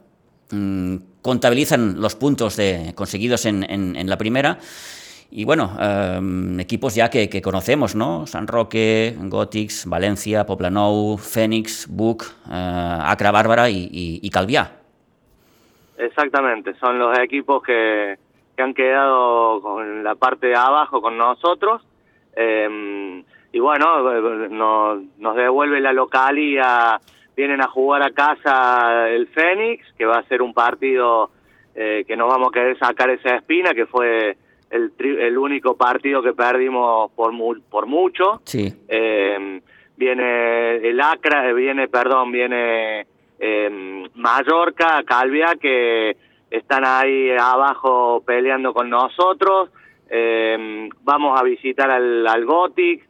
Mm, 0.54 0.98
contabilizan 1.24 2.00
los 2.00 2.16
puntos 2.16 2.58
de, 2.58 2.94
conseguidos 2.96 3.46
en, 3.48 3.64
en, 3.64 3.96
en, 3.96 4.08
la 4.08 4.18
primera. 4.18 4.60
Y 5.32 5.46
bueno, 5.46 5.76
eh, 5.80 6.20
equipos 6.60 6.94
ya 6.94 7.10
que, 7.10 7.42
conocemos, 7.42 7.96
¿no? 7.96 8.28
San 8.28 8.46
Roque, 8.46 9.16
Gòtics, 9.18 9.88
Valencia, 9.88 10.46
Poblenou, 10.46 11.18
Fénix, 11.18 11.88
Buc, 11.90 12.24
eh, 12.24 12.98
Acra 13.02 13.32
Bárbara 13.32 13.70
y, 13.72 13.90
y, 13.92 14.30
Calviá. 14.30 14.74
Exactamente, 15.98 16.76
son 16.76 17.00
los 17.00 17.18
equipos 17.18 17.64
que, 17.64 18.18
han 18.58 18.76
quedado 18.76 19.60
con 19.62 20.04
la 20.04 20.14
parte 20.14 20.48
de 20.48 20.56
abajo 20.56 21.02
con 21.02 21.18
nosotros. 21.18 21.82
Eh, 22.36 23.24
y 23.52 23.60
bueno, 23.60 24.04
nos, 24.50 25.02
nos 25.18 25.36
devuelve 25.36 25.80
la 25.80 25.94
localía 25.94 27.00
vienen 27.36 27.62
a 27.62 27.68
jugar 27.68 28.04
a 28.04 28.12
casa 28.12 29.10
el 29.10 29.28
Fénix, 29.28 29.86
que 29.98 30.06
va 30.06 30.20
a 30.20 30.28
ser 30.28 30.42
un 30.42 30.54
partido 30.54 31.32
eh, 31.76 32.04
que 32.08 32.16
nos 32.16 32.30
vamos 32.30 32.50
a 32.50 32.54
querer 32.54 32.78
sacar 32.78 33.10
esa 33.10 33.36
espina, 33.36 33.74
que 33.74 33.86
fue 33.86 34.38
el, 34.70 34.92
el 35.00 35.38
único 35.38 35.76
partido 35.76 36.22
que 36.22 36.34
perdimos 36.34 37.12
por, 37.12 37.32
mu 37.32 37.56
por 37.70 37.86
mucho. 37.86 38.42
Sí. 38.46 38.74
Eh, 38.88 39.62
viene 39.96 40.76
el 40.78 41.00
Acra, 41.02 41.52
viene, 41.54 41.88
perdón, 41.88 42.32
viene 42.32 43.08
eh, 43.40 44.10
Mallorca, 44.16 45.04
Calvia, 45.04 45.56
que 45.60 46.16
están 46.50 46.84
ahí 46.86 47.32
abajo 47.32 48.24
peleando 48.26 48.74
con 48.74 48.90
nosotros. 48.90 49.70
Eh, 50.10 50.90
vamos 51.02 51.40
a 51.40 51.44
visitar 51.44 51.90
al, 51.90 52.28
al 52.28 52.46
Gothic, 52.46 53.10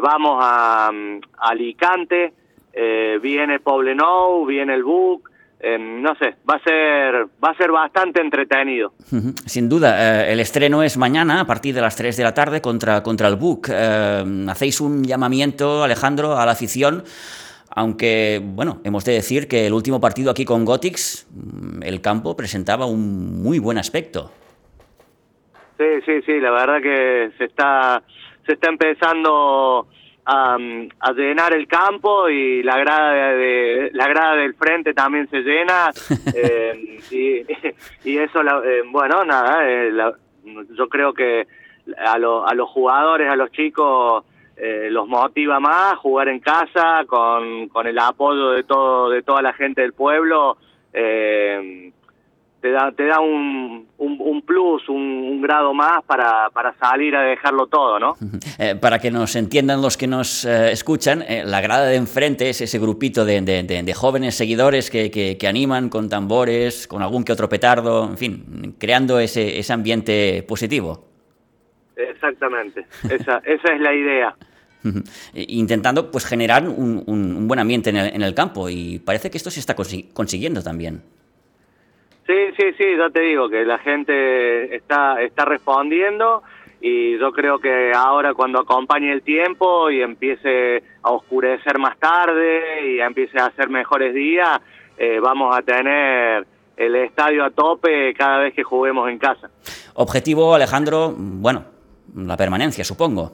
vamos 0.00 0.38
a, 0.40 0.88
a 0.88 1.48
Alicante, 1.48 2.32
eh, 2.72 3.18
viene 3.22 3.60
Poblenou, 3.60 4.46
viene 4.46 4.74
el 4.74 4.84
Buc, 4.84 5.30
eh, 5.64 5.78
no 5.78 6.14
sé, 6.16 6.34
va 6.48 6.56
a 6.56 6.58
ser 6.58 7.28
va 7.42 7.50
a 7.50 7.56
ser 7.56 7.70
bastante 7.70 8.20
entretenido. 8.20 8.94
Sin 9.46 9.68
duda, 9.68 10.24
eh, 10.24 10.32
el 10.32 10.40
estreno 10.40 10.82
es 10.82 10.96
mañana 10.96 11.40
a 11.40 11.46
partir 11.46 11.72
de 11.72 11.80
las 11.80 11.94
3 11.94 12.16
de 12.16 12.24
la 12.24 12.34
tarde 12.34 12.60
contra, 12.60 13.02
contra 13.04 13.28
el 13.28 13.36
Buc. 13.36 13.68
Eh, 13.70 14.24
hacéis 14.48 14.80
un 14.80 15.04
llamamiento, 15.04 15.84
Alejandro, 15.84 16.36
a 16.36 16.44
la 16.46 16.52
afición, 16.52 17.04
aunque, 17.70 18.40
bueno, 18.42 18.80
hemos 18.82 19.04
de 19.04 19.12
decir 19.12 19.46
que 19.46 19.68
el 19.68 19.72
último 19.72 20.00
partido 20.00 20.32
aquí 20.32 20.44
con 20.44 20.64
Gotix, 20.64 21.28
mm, 21.30 21.84
el 21.84 22.00
campo 22.00 22.36
presentaba 22.36 22.86
un 22.86 23.42
muy 23.42 23.60
buen 23.60 23.78
aspecto. 23.78 24.32
Sí, 25.78 26.00
sí, 26.04 26.22
sí, 26.26 26.40
la 26.40 26.50
verdad 26.50 26.82
que 26.82 27.30
se 27.38 27.44
está 27.44 28.02
se 28.46 28.54
está 28.54 28.68
empezando 28.68 29.86
a, 30.24 30.56
a, 31.00 31.12
llenar 31.12 31.52
el 31.52 31.66
campo 31.66 32.28
y 32.28 32.62
la 32.62 32.78
grada 32.78 33.12
de, 33.32 33.90
la 33.92 34.06
grada 34.08 34.36
del 34.36 34.54
frente 34.54 34.94
también 34.94 35.28
se 35.28 35.40
llena 35.40 35.90
eh, 36.34 37.00
y, 37.10 38.08
y, 38.08 38.18
eso 38.18 38.42
la, 38.42 38.62
eh, 38.64 38.82
bueno 38.90 39.24
nada 39.24 39.68
eh, 39.68 39.90
la, 39.90 40.14
yo 40.76 40.88
creo 40.88 41.12
que 41.12 41.46
a, 41.98 42.18
lo, 42.18 42.46
a 42.46 42.54
los 42.54 42.68
jugadores 42.70 43.30
a 43.30 43.36
los 43.36 43.50
chicos 43.50 44.24
eh, 44.56 44.88
los 44.90 45.08
motiva 45.08 45.58
más 45.58 45.96
jugar 45.98 46.28
en 46.28 46.38
casa 46.38 47.04
con, 47.06 47.68
con 47.68 47.86
el 47.86 47.98
apoyo 47.98 48.50
de 48.50 48.62
todo 48.62 49.10
de 49.10 49.22
toda 49.22 49.42
la 49.42 49.52
gente 49.52 49.80
del 49.80 49.92
pueblo 49.92 50.56
eh, 50.92 51.92
te 52.62 52.70
da, 52.70 52.92
te 52.92 53.04
da 53.04 53.18
un, 53.18 53.88
un, 53.98 54.16
un 54.20 54.42
plus, 54.42 54.88
un, 54.88 54.96
un, 54.96 55.42
grado 55.42 55.74
más 55.74 56.04
para, 56.04 56.48
para, 56.50 56.72
salir 56.78 57.14
a 57.16 57.22
dejarlo 57.22 57.66
todo, 57.66 57.98
¿no? 57.98 58.16
Eh, 58.56 58.76
para 58.76 59.00
que 59.00 59.10
nos 59.10 59.34
entiendan 59.34 59.82
los 59.82 59.96
que 59.96 60.06
nos 60.06 60.44
eh, 60.44 60.70
escuchan, 60.70 61.22
eh, 61.22 61.42
la 61.44 61.60
grada 61.60 61.86
de 61.86 61.96
enfrente 61.96 62.48
es 62.48 62.60
ese 62.60 62.78
grupito 62.78 63.24
de, 63.24 63.40
de, 63.40 63.64
de, 63.64 63.82
de 63.82 63.94
jóvenes 63.94 64.36
seguidores 64.36 64.90
que, 64.90 65.10
que, 65.10 65.36
que, 65.36 65.48
animan 65.48 65.88
con 65.88 66.08
tambores, 66.08 66.86
con 66.86 67.02
algún 67.02 67.24
que 67.24 67.32
otro 67.32 67.48
petardo, 67.48 68.04
en 68.08 68.16
fin, 68.16 68.76
creando 68.78 69.18
ese, 69.18 69.58
ese 69.58 69.72
ambiente 69.72 70.44
positivo. 70.46 71.04
Exactamente, 71.96 72.86
esa, 73.10 73.38
esa 73.44 73.74
es 73.74 73.80
la 73.80 73.92
idea. 73.92 74.36
Intentando 75.34 76.12
pues 76.12 76.24
generar 76.24 76.68
un, 76.68 77.02
un, 77.06 77.48
buen 77.48 77.58
ambiente 77.58 77.90
en 77.90 77.96
el, 77.96 78.14
en 78.14 78.22
el 78.22 78.34
campo 78.34 78.68
y 78.68 79.00
parece 79.00 79.30
que 79.30 79.36
esto 79.36 79.50
se 79.50 79.58
está 79.58 79.74
consiguiendo 79.74 80.62
también. 80.62 81.02
Sí, 82.32 82.54
sí, 82.56 82.72
sí, 82.78 82.84
yo 82.96 83.10
te 83.10 83.20
digo 83.20 83.50
que 83.50 83.62
la 83.66 83.78
gente 83.78 84.74
está, 84.74 85.20
está 85.20 85.44
respondiendo 85.44 86.42
y 86.80 87.18
yo 87.18 87.30
creo 87.30 87.58
que 87.58 87.92
ahora 87.94 88.32
cuando 88.32 88.60
acompañe 88.60 89.12
el 89.12 89.20
tiempo 89.20 89.90
y 89.90 90.00
empiece 90.00 90.82
a 91.02 91.10
oscurecer 91.10 91.78
más 91.78 91.98
tarde 91.98 92.90
y 92.90 93.00
empiece 93.00 93.38
a 93.38 93.46
hacer 93.46 93.68
mejores 93.68 94.14
días, 94.14 94.62
eh, 94.96 95.20
vamos 95.20 95.54
a 95.54 95.60
tener 95.60 96.46
el 96.74 96.96
estadio 96.96 97.44
a 97.44 97.50
tope 97.50 98.14
cada 98.14 98.38
vez 98.38 98.54
que 98.54 98.62
juguemos 98.62 99.10
en 99.10 99.18
casa. 99.18 99.50
Objetivo, 99.92 100.54
Alejandro, 100.54 101.12
bueno, 101.14 101.66
la 102.16 102.38
permanencia, 102.38 102.82
supongo. 102.82 103.32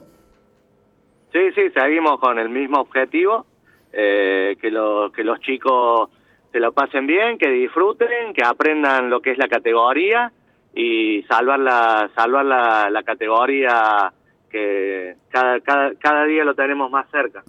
Sí, 1.31 1.51
sí, 1.55 1.69
seguimos 1.73 2.19
con 2.19 2.37
el 2.37 2.49
mismo 2.49 2.81
objetivo, 2.81 3.45
eh, 3.93 4.57
que, 4.59 4.69
lo, 4.69 5.09
que 5.13 5.23
los 5.23 5.39
chicos 5.39 6.09
se 6.51 6.59
lo 6.59 6.71
pasen 6.71 7.07
bien, 7.07 7.37
que 7.37 7.49
disfruten, 7.49 8.33
que 8.33 8.43
aprendan 8.43 9.09
lo 9.09 9.21
que 9.21 9.31
es 9.31 9.37
la 9.37 9.47
categoría 9.47 10.31
y 10.73 11.23
salvar 11.23 11.59
la, 11.59 12.09
salvar 12.15 12.45
la, 12.45 12.89
la 12.89 13.03
categoría 13.03 14.11
que 14.49 15.15
cada, 15.29 15.59
cada, 15.61 15.93
cada 15.95 16.25
día 16.25 16.43
lo 16.43 16.55
tenemos 16.55 16.89
más 16.91 17.09
cerca. 17.11 17.43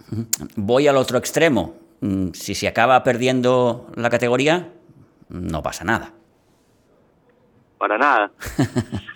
Voy 0.56 0.86
al 0.86 0.96
otro 0.96 1.18
extremo. 1.18 1.74
Mm, 2.00 2.30
si 2.32 2.54
se 2.54 2.68
acaba 2.68 3.02
perdiendo 3.02 3.86
la 3.94 4.10
categoría, 4.10 4.68
no 5.28 5.62
pasa 5.62 5.84
nada. 5.84 6.12
Para 7.78 7.96
nada. 7.96 8.30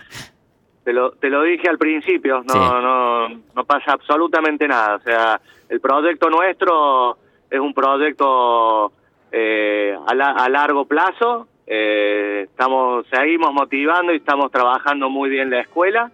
te, 0.83 0.93
lo, 0.93 1.11
te 1.11 1.29
lo 1.29 1.43
dije 1.43 1.69
al 1.69 1.77
principio, 1.77 2.43
no, 2.43 2.53
sí. 2.53 2.59
no, 2.59 3.29
no 3.29 3.65
pasa 3.65 3.93
absolutamente 3.93 4.67
nada. 4.67 4.95
O 4.95 5.01
sea, 5.01 5.41
el 5.69 5.79
proyecto 5.79 6.29
nuestro 6.29 7.17
es 7.49 7.59
un 7.59 7.73
proyecto 7.73 8.91
eh, 9.31 9.97
a, 10.07 10.13
la, 10.13 10.31
a, 10.31 10.49
largo 10.49 10.85
plazo. 10.85 11.47
Eh, 11.67 12.45
estamos 12.49 13.05
seguimos 13.07 13.51
motivando 13.53 14.13
y 14.13 14.17
estamos 14.17 14.51
trabajando 14.51 15.09
muy 15.09 15.29
bien 15.29 15.49
la 15.49 15.61
escuela, 15.61 16.11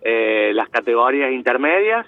eh, 0.00 0.52
las 0.54 0.68
categorías 0.68 1.32
intermedias 1.32 2.06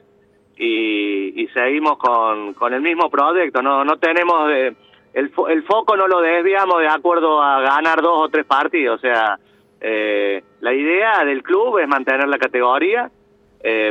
y, 0.57 1.43
y 1.43 1.49
seguimos 1.49 1.99
con, 1.99 2.55
con, 2.55 2.73
el 2.73 2.81
mismo 2.81 3.11
proyecto. 3.11 3.63
No, 3.63 3.85
no 3.85 3.97
tenemos 3.99 4.49
el, 4.51 4.77
el 5.49 5.63
foco 5.65 5.97
no 5.97 6.07
lo 6.07 6.21
desviamos 6.21 6.81
de 6.81 6.89
acuerdo 6.89 7.43
a 7.43 7.61
ganar 7.61 8.01
dos 8.01 8.27
o 8.27 8.29
tres 8.29 8.47
partidos. 8.47 8.99
O 8.99 9.01
sea, 9.01 9.39
la 10.61 10.73
idea 10.73 11.25
del 11.27 11.43
club 11.43 11.79
es 11.79 11.89
mantener 11.89 12.27
la 12.27 12.39
categoría, 12.39 13.11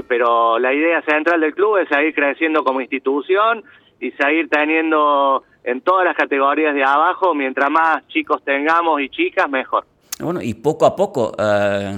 pero 0.08 0.58
la 0.58 0.73
idea 0.73 1.02
central 1.04 1.41
del 1.41 1.54
club 1.54 1.78
es 1.78 1.89
seguir 1.89 2.15
creciendo 2.15 2.63
como 2.63 2.82
institución 2.82 3.63
y 3.99 4.12
seguir 4.12 4.49
teniendo 4.49 5.43
en 5.63 5.82
todas 5.82 6.06
las 6.06 6.15
categorías 6.15 6.73
de 6.73 6.84
abajo, 6.84 7.34
mientras 7.34 7.69
más 7.69 8.08
chicos 8.08 8.43
tengamos 8.43 9.02
y 9.02 9.10
chicas, 9.10 9.49
mejor. 9.49 9.86
Bueno, 10.19 10.41
y 10.41 10.54
poco 10.54 10.86
a 10.86 10.95
poco 10.95 11.34
eh, 11.38 11.93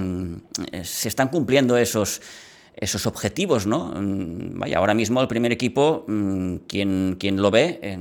se 0.82 1.08
están 1.08 1.28
cumpliendo 1.28 1.76
esos, 1.76 2.20
esos 2.74 3.06
objetivos, 3.06 3.66
¿no? 3.66 3.92
Vaya, 3.94 4.78
ahora 4.78 4.94
mismo 4.94 5.20
el 5.20 5.28
primer 5.28 5.52
equipo, 5.52 6.04
mm, 6.06 6.56
quien, 6.68 7.16
quien 7.18 7.42
lo 7.42 7.50
ve, 7.50 7.78
eh, 7.82 7.98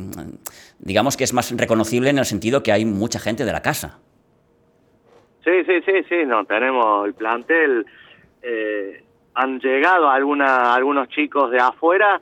digamos 0.79 1.17
que 1.17 1.23
es 1.23 1.33
más 1.33 1.55
reconocible 1.57 2.09
en 2.09 2.19
el 2.19 2.25
sentido 2.25 2.63
que 2.63 2.71
hay 2.71 2.85
mucha 2.85 3.19
gente 3.19 3.45
de 3.45 3.51
la 3.51 3.61
casa. 3.61 3.99
Sí, 5.43 5.63
sí, 5.65 5.81
sí, 5.85 6.03
sí, 6.09 6.25
no, 6.25 6.45
tenemos 6.45 7.05
el 7.05 7.13
plantel, 7.13 7.85
eh, 8.41 9.03
han 9.35 9.59
llegado 9.59 10.09
alguna, 10.09 10.73
algunos 10.73 11.09
chicos 11.09 11.51
de 11.51 11.59
afuera, 11.59 12.21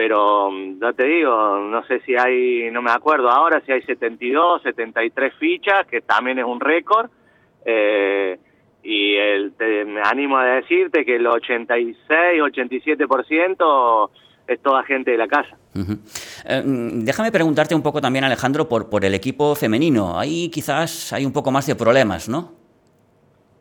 pero 0.00 0.48
ya 0.80 0.94
te 0.94 1.04
digo, 1.04 1.58
no 1.58 1.84
sé 1.84 2.00
si 2.06 2.16
hay, 2.16 2.70
no 2.70 2.80
me 2.80 2.90
acuerdo 2.90 3.28
ahora, 3.28 3.60
si 3.66 3.70
hay 3.70 3.82
72, 3.82 4.62
73 4.62 5.34
fichas, 5.34 5.86
que 5.86 6.00
también 6.00 6.38
es 6.38 6.46
un 6.46 6.58
récord, 6.58 7.10
eh, 7.66 8.38
y 8.82 9.16
el, 9.16 9.52
te, 9.58 9.84
me 9.84 10.00
animo 10.00 10.38
a 10.38 10.46
decirte 10.46 11.04
que 11.04 11.16
el 11.16 11.26
86, 11.26 11.98
87% 12.08 14.10
es 14.48 14.62
toda 14.62 14.82
gente 14.84 15.10
de 15.10 15.18
la 15.18 15.28
casa. 15.28 15.58
Uh 15.74 15.80
-huh. 15.80 15.98
eh, 16.46 16.62
déjame 16.64 17.30
preguntarte 17.30 17.74
un 17.74 17.82
poco 17.82 18.00
también, 18.00 18.24
Alejandro, 18.24 18.70
por, 18.70 18.88
por 18.88 19.04
el 19.04 19.12
equipo 19.12 19.54
femenino. 19.54 20.18
Ahí 20.18 20.48
quizás 20.48 21.12
hay 21.12 21.26
un 21.26 21.32
poco 21.34 21.50
más 21.50 21.66
de 21.66 21.74
problemas, 21.74 22.26
¿no? 22.26 22.52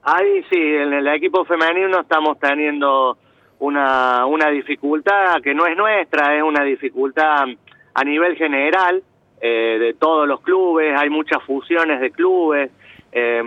Ahí 0.04 0.42
sí, 0.50 0.58
en 0.58 0.94
el 0.94 1.08
equipo 1.10 1.44
femenino 1.44 2.00
estamos 2.00 2.40
teniendo 2.40 3.18
una, 3.60 4.26
una 4.26 4.50
dificultad 4.50 5.42
que 5.42 5.54
no 5.54 5.66
es 5.66 5.78
nuestra, 5.78 6.36
es 6.36 6.44
una 6.44 6.64
dificultad 6.64 7.46
a 7.94 8.04
nivel 8.04 8.36
general 8.36 9.04
eh, 9.42 9.78
de 9.80 9.94
todos 9.94 10.28
los 10.28 10.42
clubes, 10.42 10.98
hay 10.98 11.10
muchas 11.10 11.44
fusiones 11.44 12.00
de 12.00 12.12
clubes 12.12 12.72
eh, 13.12 13.44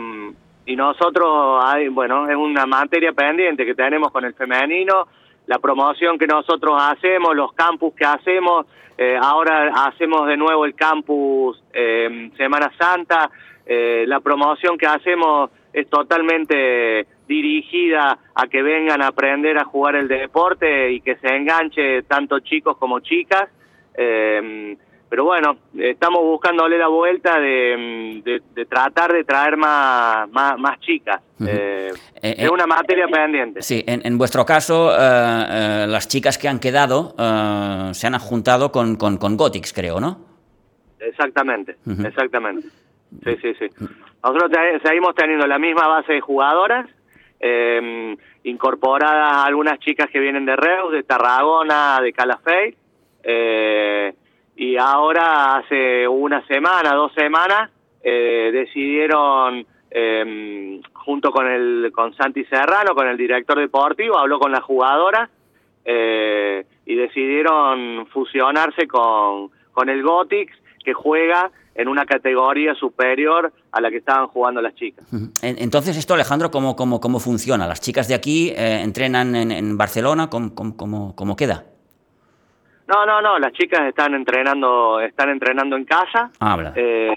y 0.65 0.77
nosotros, 0.77 1.63
hay, 1.65 1.89
bueno, 1.89 2.29
es 2.29 2.37
una 2.37 2.67
materia 2.67 3.13
pendiente 3.13 3.67
que 3.67 3.75
tenemos 3.75 4.13
con 4.13 4.25
el 4.25 4.35
femenino, 4.35 5.09
la 5.47 5.59
promoción 5.59 6.19
que 6.19 6.27
nosotros 6.27 6.81
hacemos, 6.81 7.35
los 7.35 7.53
campus 7.53 7.95
que 7.95 8.05
hacemos, 8.05 8.67
eh, 8.97 9.17
ahora 9.21 9.73
hacemos 9.87 10.29
de 10.29 10.37
nuevo 10.37 10.65
el 10.65 10.75
campus 10.75 11.61
eh, 11.73 12.31
Semana 12.37 12.71
Santa, 12.79 13.31
eh, 13.67 14.05
la 14.07 14.21
promoción 14.21 14.79
que 14.79 14.87
hacemos 14.87 15.51
es 15.73 15.89
totalmente 15.89 17.07
dirigida 17.27 18.19
a 18.35 18.47
que 18.47 18.63
vengan 18.63 19.03
a 19.03 19.09
aprender 19.09 19.59
a 19.59 19.65
jugar 19.65 19.97
el 19.97 20.09
deporte 20.09 20.93
y 20.93 21.01
que 21.01 21.17
se 21.17 21.29
enganche 21.29 22.03
tanto 22.03 22.41
chicos 22.41 22.77
como 22.77 23.01
chicas. 23.01 23.49
Eh, 23.95 24.77
pero 25.09 25.25
bueno, 25.25 25.59
estamos 25.79 26.23
buscándole 26.23 26.79
la 26.79 26.89
vuelta 26.89 27.39
de, 27.39 28.23
de, 28.25 28.43
de 28.55 28.65
tratar 28.65 29.13
de 29.13 29.25
traer 29.25 29.59
más, 29.59 30.27
más, 30.31 30.59
más 30.59 30.81
chicas. 30.81 31.21
Uh 31.39 31.45
-huh. 31.45 31.49
eh, 31.51 31.93
eh, 32.23 32.35
es 32.39 32.51
una 32.51 32.67
materia 32.67 33.07
pendiente. 33.09 33.61
Sí, 33.61 33.85
en, 33.87 34.01
en 34.07 34.17
vuestro 34.17 34.47
caso, 34.47 34.91
las 34.91 36.09
chicas 36.09 36.39
que 36.39 36.49
han 36.49 36.59
quedado 36.59 37.15
se 37.93 38.07
han 38.07 38.19
juntado 38.21 38.73
con, 38.73 38.97
con, 38.97 39.19
con 39.19 39.37
Gotix, 39.37 39.75
creo, 39.75 40.01
¿no? 40.01 40.17
Exactamente, 40.99 41.77
uh 41.85 41.91
-huh. 41.91 42.07
exactamente. 42.09 42.69
Sí, 43.25 43.37
sí, 43.43 43.53
sí. 43.59 43.67
Nosotros 44.25 44.51
seguimos 44.83 45.15
teniendo 45.15 45.47
la 45.47 45.59
misma 45.59 45.89
base 45.89 46.15
de 46.15 46.21
jugadoras, 46.23 46.87
eh, 47.43 48.17
incorporadas 48.45 49.45
algunas 49.45 49.79
chicas 49.81 50.09
que 50.11 50.21
vienen 50.21 50.47
de 50.47 50.57
Reus, 50.57 50.93
de 50.93 51.03
Tarragona, 51.03 52.01
de 52.01 52.13
Calafey, 52.13 52.75
eh, 53.25 54.15
y 54.57 54.77
ahora 54.77 55.57
hace 55.57 56.07
una 56.07 56.47
semana, 56.47 56.95
dos 56.95 57.13
semanas, 57.15 57.71
eh, 58.03 58.51
decidieron, 58.53 59.67
eh, 59.91 60.81
junto 60.93 61.31
con 61.31 61.47
el 61.47 61.91
con 61.93 62.15
Santi 62.15 62.45
Serrano, 62.45 62.95
con 62.95 63.09
el 63.09 63.17
director 63.17 63.59
deportivo, 63.59 64.19
habló 64.19 64.39
con 64.39 64.53
las 64.53 64.63
jugadoras 64.63 65.31
eh, 65.85 66.65
y 66.87 66.95
decidieron 66.95 68.07
fusionarse 68.09 68.87
con, 68.87 69.51
con 69.73 69.89
el 69.89 70.03
Gotix, 70.03 70.53
que 70.83 70.93
juega 70.93 71.51
en 71.75 71.89
una 71.89 72.05
categoría 72.05 72.75
superior 72.75 73.53
a 73.71 73.81
la 73.81 73.91
que 73.91 73.97
estaban 73.97 74.27
jugando 74.29 74.61
las 74.61 74.75
chicas. 74.75 75.07
Entonces, 75.43 75.97
esto, 75.97 76.15
Alejandro, 76.15 76.51
¿cómo, 76.51 76.77
cómo, 76.77 77.01
cómo 77.01 77.19
funciona? 77.19 77.67
¿Las 77.67 77.81
chicas 77.81 78.09
de 78.09 78.15
aquí 78.15 78.51
eh, 78.51 78.83
entrenan 78.83 79.35
en, 79.35 79.51
en 79.51 79.79
Barcelona? 79.79 80.29
¿Cómo, 80.29 80.55
cómo, 80.55 81.15
cómo, 81.17 81.37
queda? 81.37 81.65
No, 82.89 83.07
no, 83.07 83.23
no, 83.23 83.39
las 83.39 83.53
chicas 83.53 83.81
están 83.89 84.15
entrenando, 84.15 85.01
están 85.01 85.31
entrenando 85.31 85.77
en 85.77 85.85
casa. 85.85 86.31
Habla. 86.41 86.73
Eh, 86.77 87.15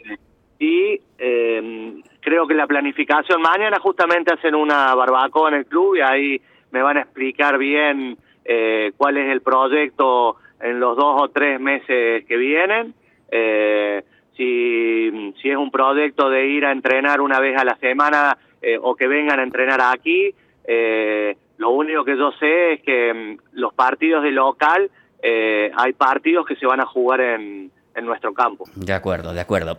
y 0.60 1.02
eh, 1.18 2.02
creo 2.22 2.48
que 2.48 2.54
la 2.54 2.68
planificación, 2.68 3.42
mañana 3.42 3.78
justamente 3.80 4.34
hacen 4.34 4.56
una 4.56 4.96
barbacoa 4.96 5.50
en 5.50 5.56
el 5.56 5.66
club 5.66 5.98
y 5.98 6.02
ahí 6.02 6.42
me 6.72 6.82
van 6.82 6.98
a 6.98 7.02
explicar 7.02 7.58
bien 7.58 8.18
eh, 8.44 8.94
cuál 8.98 9.18
es 9.18 9.30
el 9.32 9.42
proyecto 9.42 10.38
en 10.60 10.80
los 10.80 10.96
dos 10.96 11.22
o 11.22 11.30
tres 11.30 11.60
meses 11.60 12.26
que 12.26 12.38
vienen. 12.38 12.94
Eh, 13.32 14.04
si, 14.38 15.08
es 15.44 15.58
un 15.58 15.72
proyecto 15.72 16.30
de 16.30 16.48
ir 16.48 16.66
a 16.66 16.72
entrenar 16.72 17.22
una 17.22 17.40
vez 17.40 17.58
a 17.58 17.64
la 17.64 17.78
semana 17.78 18.38
eh, 18.62 18.78
o 18.82 18.96
que 18.96 19.08
vengan 19.08 19.40
a 19.40 19.44
entrenar 19.44 19.80
aquí, 19.82 20.34
eh, 20.68 21.38
lo 21.58 21.70
único 21.70 22.04
que 22.04 22.18
yo 22.18 22.32
sé 22.40 22.74
es 22.74 22.82
que 22.82 23.14
mm, 23.14 23.38
los 23.54 23.74
partidos 23.74 24.24
de 24.24 24.32
local, 24.32 24.90
eh, 25.22 25.72
hay 25.76 25.94
partidos 25.94 26.46
que 26.46 26.56
se 26.56 26.66
van 26.66 26.82
a 26.82 26.86
jugar 26.86 27.22
en, 27.22 27.72
en 27.96 28.06
nuestro 28.06 28.34
campo. 28.34 28.66
De 28.76 28.94
acuerdo, 28.94 29.34
de 29.34 29.40
acuerdo. 29.40 29.78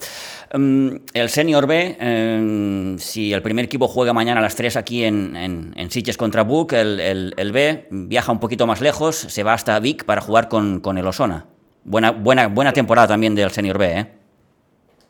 Um, 0.55 1.01
el 1.13 1.29
Senior 1.29 1.67
B, 1.67 1.97
um, 2.01 2.99
si 2.99 3.33
el 3.33 3.43
primer 3.43 3.67
equipo 3.67 3.89
juega 3.89 4.13
mañana 4.13 4.41
a 4.41 4.43
las 4.43 4.57
3 4.57 4.77
aquí 4.77 5.05
en, 5.05 5.37
en, 5.37 5.75
en 5.77 5.89
contra 6.17 6.43
Buc, 6.43 6.73
el, 6.73 7.01
el, 7.01 7.35
el, 7.37 7.53
B 7.53 7.87
viaja 7.91 8.33
un 8.33 8.41
poquito 8.41 8.67
más 8.67 8.81
lejos, 8.81 9.17
se 9.17 9.43
va 9.43 9.53
hasta 9.53 9.79
Vic 9.81 10.05
para 10.05 10.21
jugar 10.21 10.49
con, 10.49 10.81
con 10.81 10.97
el 10.99 11.07
Osona. 11.07 11.47
Buena, 11.89 12.11
buena, 12.11 12.49
buena 12.49 12.73
temporada 12.73 13.07
también 13.07 13.37
del 13.37 13.51
Senior 13.51 13.79
B, 13.79 13.87
¿eh? 13.87 14.07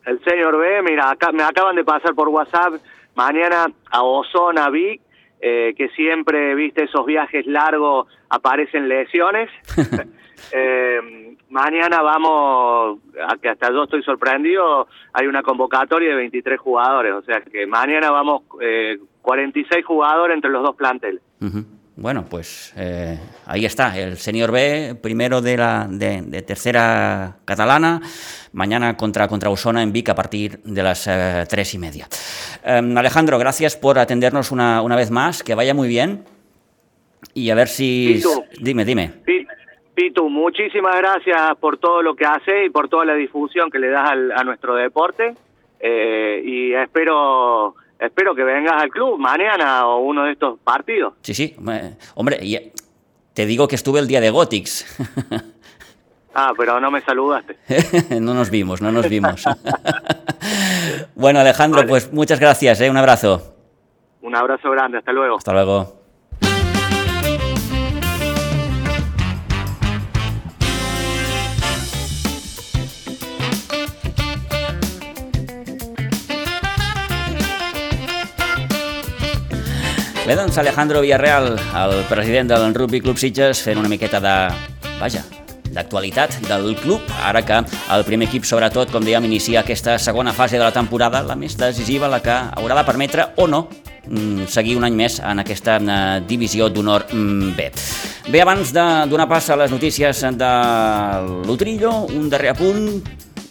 El 0.05 0.23
Senior 0.23 0.55
B, 0.55 0.83
mira, 0.83 1.09
acá, 1.09 1.31
me 1.31 1.41
acaban 1.41 1.75
de 1.75 1.83
pasar 1.83 2.13
por 2.13 2.29
WhatsApp, 2.29 2.75
mañana 3.15 3.65
a 3.89 4.03
Osona, 4.03 4.69
Vic, 4.69 5.01
eh, 5.41 5.73
que 5.75 5.89
siempre, 5.89 6.53
viste, 6.53 6.83
esos 6.83 7.03
viajes 7.07 7.47
largos 7.47 8.07
aparecen 8.29 8.87
lesiones. 8.87 9.49
eh, 10.51 11.35
mañana 11.49 12.03
vamos, 12.03 12.99
que 13.41 13.49
hasta 13.49 13.71
yo 13.71 13.85
estoy 13.85 14.03
sorprendido, 14.03 14.87
hay 15.13 15.25
una 15.25 15.41
convocatoria 15.41 16.09
de 16.09 16.15
23 16.15 16.59
jugadores, 16.59 17.13
o 17.13 17.23
sea 17.23 17.41
que 17.41 17.65
mañana 17.65 18.11
vamos 18.11 18.43
eh, 18.61 18.99
46 19.23 19.83
jugadores 19.83 20.35
entre 20.35 20.51
los 20.51 20.61
dos 20.61 20.75
planteles. 20.75 21.23
Uh 21.41 21.45
-huh. 21.45 21.76
Bueno, 21.99 22.25
pues 22.29 22.75
eh, 22.77 23.17
ahí 23.47 23.65
está, 23.65 23.97
el 23.97 24.17
Senior 24.17 24.51
B, 24.51 24.95
primero 25.01 25.41
de 25.41 25.57
la 25.57 25.87
de, 25.89 26.21
de, 26.21 26.43
tercera 26.43 27.37
catalana, 27.43 28.01
mañana 28.53 28.95
contra, 28.95 29.27
contra 29.27 29.49
Osona 29.49 29.81
en 29.81 29.91
Vic 29.91 30.09
a 30.09 30.13
partir 30.13 30.59
de 30.59 30.83
las 30.83 31.07
eh, 31.07 31.43
tres 31.49 31.73
y 31.73 31.79
media. 31.79 32.07
Eh, 32.63 32.93
Alejandro, 32.95 33.39
gracias 33.39 33.75
por 33.75 33.97
atendernos 33.97 34.51
una, 34.51 34.83
una, 34.83 34.95
vez 34.95 35.09
más, 35.09 35.41
que 35.41 35.55
vaya 35.55 35.73
muy 35.73 35.87
bien 35.87 36.23
y 37.33 37.49
a 37.49 37.55
ver 37.55 37.67
si... 37.67 38.13
Pitu, 38.17 38.43
dime, 38.61 38.85
dime. 38.85 39.13
Pitu, 39.95 40.29
muchísimas 40.29 40.95
gracias 40.97 41.55
por 41.59 41.79
todo 41.79 42.03
lo 42.03 42.15
que 42.15 42.25
hace 42.25 42.65
y 42.65 42.69
por 42.69 42.89
toda 42.89 43.05
la 43.05 43.15
difusión 43.15 43.71
que 43.71 43.79
le 43.79 43.89
das 43.89 44.11
al, 44.11 44.31
a 44.33 44.43
nuestro 44.43 44.75
deporte 44.75 45.33
eh, 45.79 46.43
y 46.45 46.73
espero 46.73 47.73
espero 47.99 48.35
que 48.35 48.43
vengas 48.43 48.81
al 48.81 48.89
club 48.89 49.17
mañana 49.17 49.87
o 49.87 49.99
uno 49.99 50.23
de 50.23 50.33
estos 50.33 50.59
partidos. 50.59 51.13
Sí, 51.21 51.33
sí, 51.33 51.55
hombre, 52.15 52.71
te 53.33 53.45
digo 53.45 53.67
que 53.67 53.75
estuve 53.75 53.99
el 53.99 54.07
día 54.07 54.21
de 54.21 54.29
Gotix. 54.29 54.85
Ah, 56.39 56.53
pero 56.55 56.79
no 56.79 56.91
me 56.91 57.01
saludaste. 57.01 57.57
no 58.21 58.35
nos 58.35 58.51
vimos, 58.51 58.79
no 58.79 58.91
nos 58.91 59.09
vimos. 59.09 59.43
bueno, 61.15 61.39
Alejandro, 61.39 61.79
vale. 61.79 61.89
pues 61.89 62.13
muchas 62.13 62.39
gracias, 62.39 62.79
¿eh? 62.79 62.91
un 62.91 62.97
abrazo. 62.97 63.55
Un 64.21 64.35
abrazo 64.35 64.69
grande, 64.69 64.99
hasta 64.99 65.11
luego. 65.13 65.37
Hasta 65.37 65.51
luego. 65.53 65.96
Bé, 80.27 80.35
doncs 80.35 80.57
Alejandro 80.57 80.99
Villarreal, 80.99 81.53
el 81.55 82.01
president 82.09 82.49
del 82.51 82.73
Rugby 82.75 82.99
Club 82.99 83.15
Sitges, 83.15 83.61
fent 83.63 83.79
una 83.79 83.87
miqueta 83.87 84.19
de... 84.19 84.33
vaja, 84.99 85.21
d'actualitat 85.71 86.33
del 86.49 86.73
club, 86.81 86.99
ara 87.23 87.45
que 87.47 87.61
el 87.95 88.03
primer 88.03 88.27
equip, 88.27 88.43
sobretot, 88.43 88.91
com 88.91 89.07
dèiem, 89.07 89.23
inicia 89.23 89.61
aquesta 89.61 89.95
segona 89.95 90.33
fase 90.35 90.59
de 90.59 90.65
la 90.65 90.73
temporada, 90.75 91.21
la 91.23 91.37
més 91.39 91.55
decisiva, 91.55 92.09
la 92.11 92.19
que 92.19 92.35
haurà 92.59 92.75
de 92.75 92.83
permetre 92.89 93.29
o 93.39 93.45
no 93.47 93.69
mm, 93.69 94.49
seguir 94.51 94.75
un 94.75 94.83
any 94.89 94.99
més 94.99 95.21
en 95.23 95.39
aquesta 95.45 95.77
eh, 95.79 96.19
divisió 96.27 96.67
d'honor 96.67 97.07
mm, 97.07 97.55
B. 97.55 97.69
Bé, 98.27 98.43
abans 98.43 98.75
de 98.75 98.85
donar 99.07 99.29
pas 99.31 99.47
a 99.47 99.55
les 99.63 99.71
notícies 99.71 100.25
de 100.35 100.51
l'Utrillo, 101.47 102.01
un 102.11 102.27
darrer 102.27 102.51
apunt, 102.51 102.99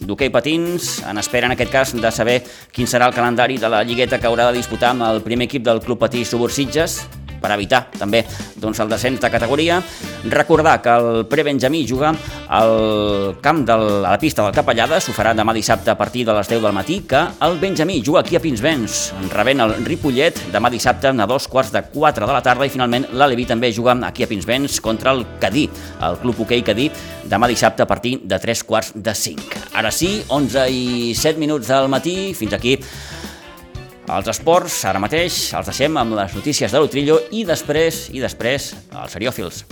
d'hoquei 0.07 0.31
patins, 0.31 1.01
en 1.05 1.19
espera 1.19 1.51
en 1.51 1.57
aquest 1.57 1.73
cas 1.73 1.95
de 1.99 2.13
saber 2.15 2.41
quin 2.73 2.87
serà 2.87 3.11
el 3.11 3.15
calendari 3.17 3.59
de 3.59 3.71
la 3.73 3.83
lligueta 3.85 4.21
que 4.23 4.31
haurà 4.31 4.51
de 4.51 4.61
disputar 4.61 4.95
amb 4.95 5.07
el 5.11 5.23
primer 5.27 5.51
equip 5.51 5.67
del 5.67 5.83
Club 5.83 6.01
Patí 6.07 6.25
Subursitges, 6.25 7.01
per 7.41 7.53
evitar 7.55 7.87
també 7.99 8.25
doncs, 8.57 8.81
el 8.81 8.91
descens 8.91 9.21
de 9.21 9.31
categoria. 9.31 9.81
Recordar 10.31 10.81
que 10.83 10.97
el 10.97 11.27
prebenjamí 11.31 11.85
juga 11.89 12.15
al 12.49 13.37
camp 13.43 13.65
de 13.67 13.77
la 14.03 14.17
pista 14.19 14.45
del 14.45 14.55
Capellada, 14.55 15.01
s'ho 15.01 15.15
farà 15.17 15.35
demà 15.37 15.55
dissabte 15.57 15.91
a 15.91 15.97
partir 15.99 16.25
de 16.27 16.35
les 16.37 16.49
10 16.49 16.63
del 16.63 16.75
matí, 16.77 17.01
que 17.09 17.23
el 17.43 17.59
Benjamí 17.61 18.03
juga 18.05 18.21
aquí 18.21 18.37
a 18.37 18.41
Pinsbens, 18.41 19.13
rebent 19.33 19.63
el 19.65 19.75
Ripollet 19.85 20.39
demà 20.53 20.71
dissabte 20.71 21.11
a 21.11 21.27
dos 21.27 21.49
quarts 21.49 21.73
de 21.73 21.83
4 21.93 22.27
de 22.27 22.33
la 22.33 22.43
tarda 22.43 22.67
i 22.67 22.73
finalment 22.73 23.09
l'Alevi 23.13 23.47
també 23.47 23.73
juga 23.73 23.97
aquí 24.07 24.25
a 24.25 24.31
Pinsbens 24.31 24.81
contra 24.81 25.13
el 25.13 25.25
Cadí, 25.41 25.69
el 26.03 26.19
Club 26.23 26.43
Hoquei 26.45 26.63
Cadí, 26.63 26.91
demà 27.25 27.49
dissabte 27.49 27.83
a 27.83 27.87
partir 27.87 28.21
de 28.23 28.39
3 28.39 28.65
quarts 28.65 28.93
de 28.95 29.15
5. 29.15 29.67
Ara 29.75 29.91
sí, 29.91 30.23
11 30.29 30.69
i 30.71 31.15
7 31.15 31.39
minuts 31.41 31.69
del 31.69 31.89
matí, 31.93 32.33
fins 32.35 32.55
aquí 32.57 32.79
els 34.07 34.29
esports, 34.31 34.77
ara 34.87 35.01
mateix, 35.03 35.39
els 35.59 35.73
deixem 35.73 35.99
amb 35.99 36.15
les 36.19 36.37
notícies 36.37 36.73
de 36.73 36.83
l'Utrillo 36.83 37.19
i 37.35 37.43
després, 37.49 38.07
i 38.15 38.23
després, 38.23 38.75
els 38.95 39.19
seriòfils. 39.19 39.65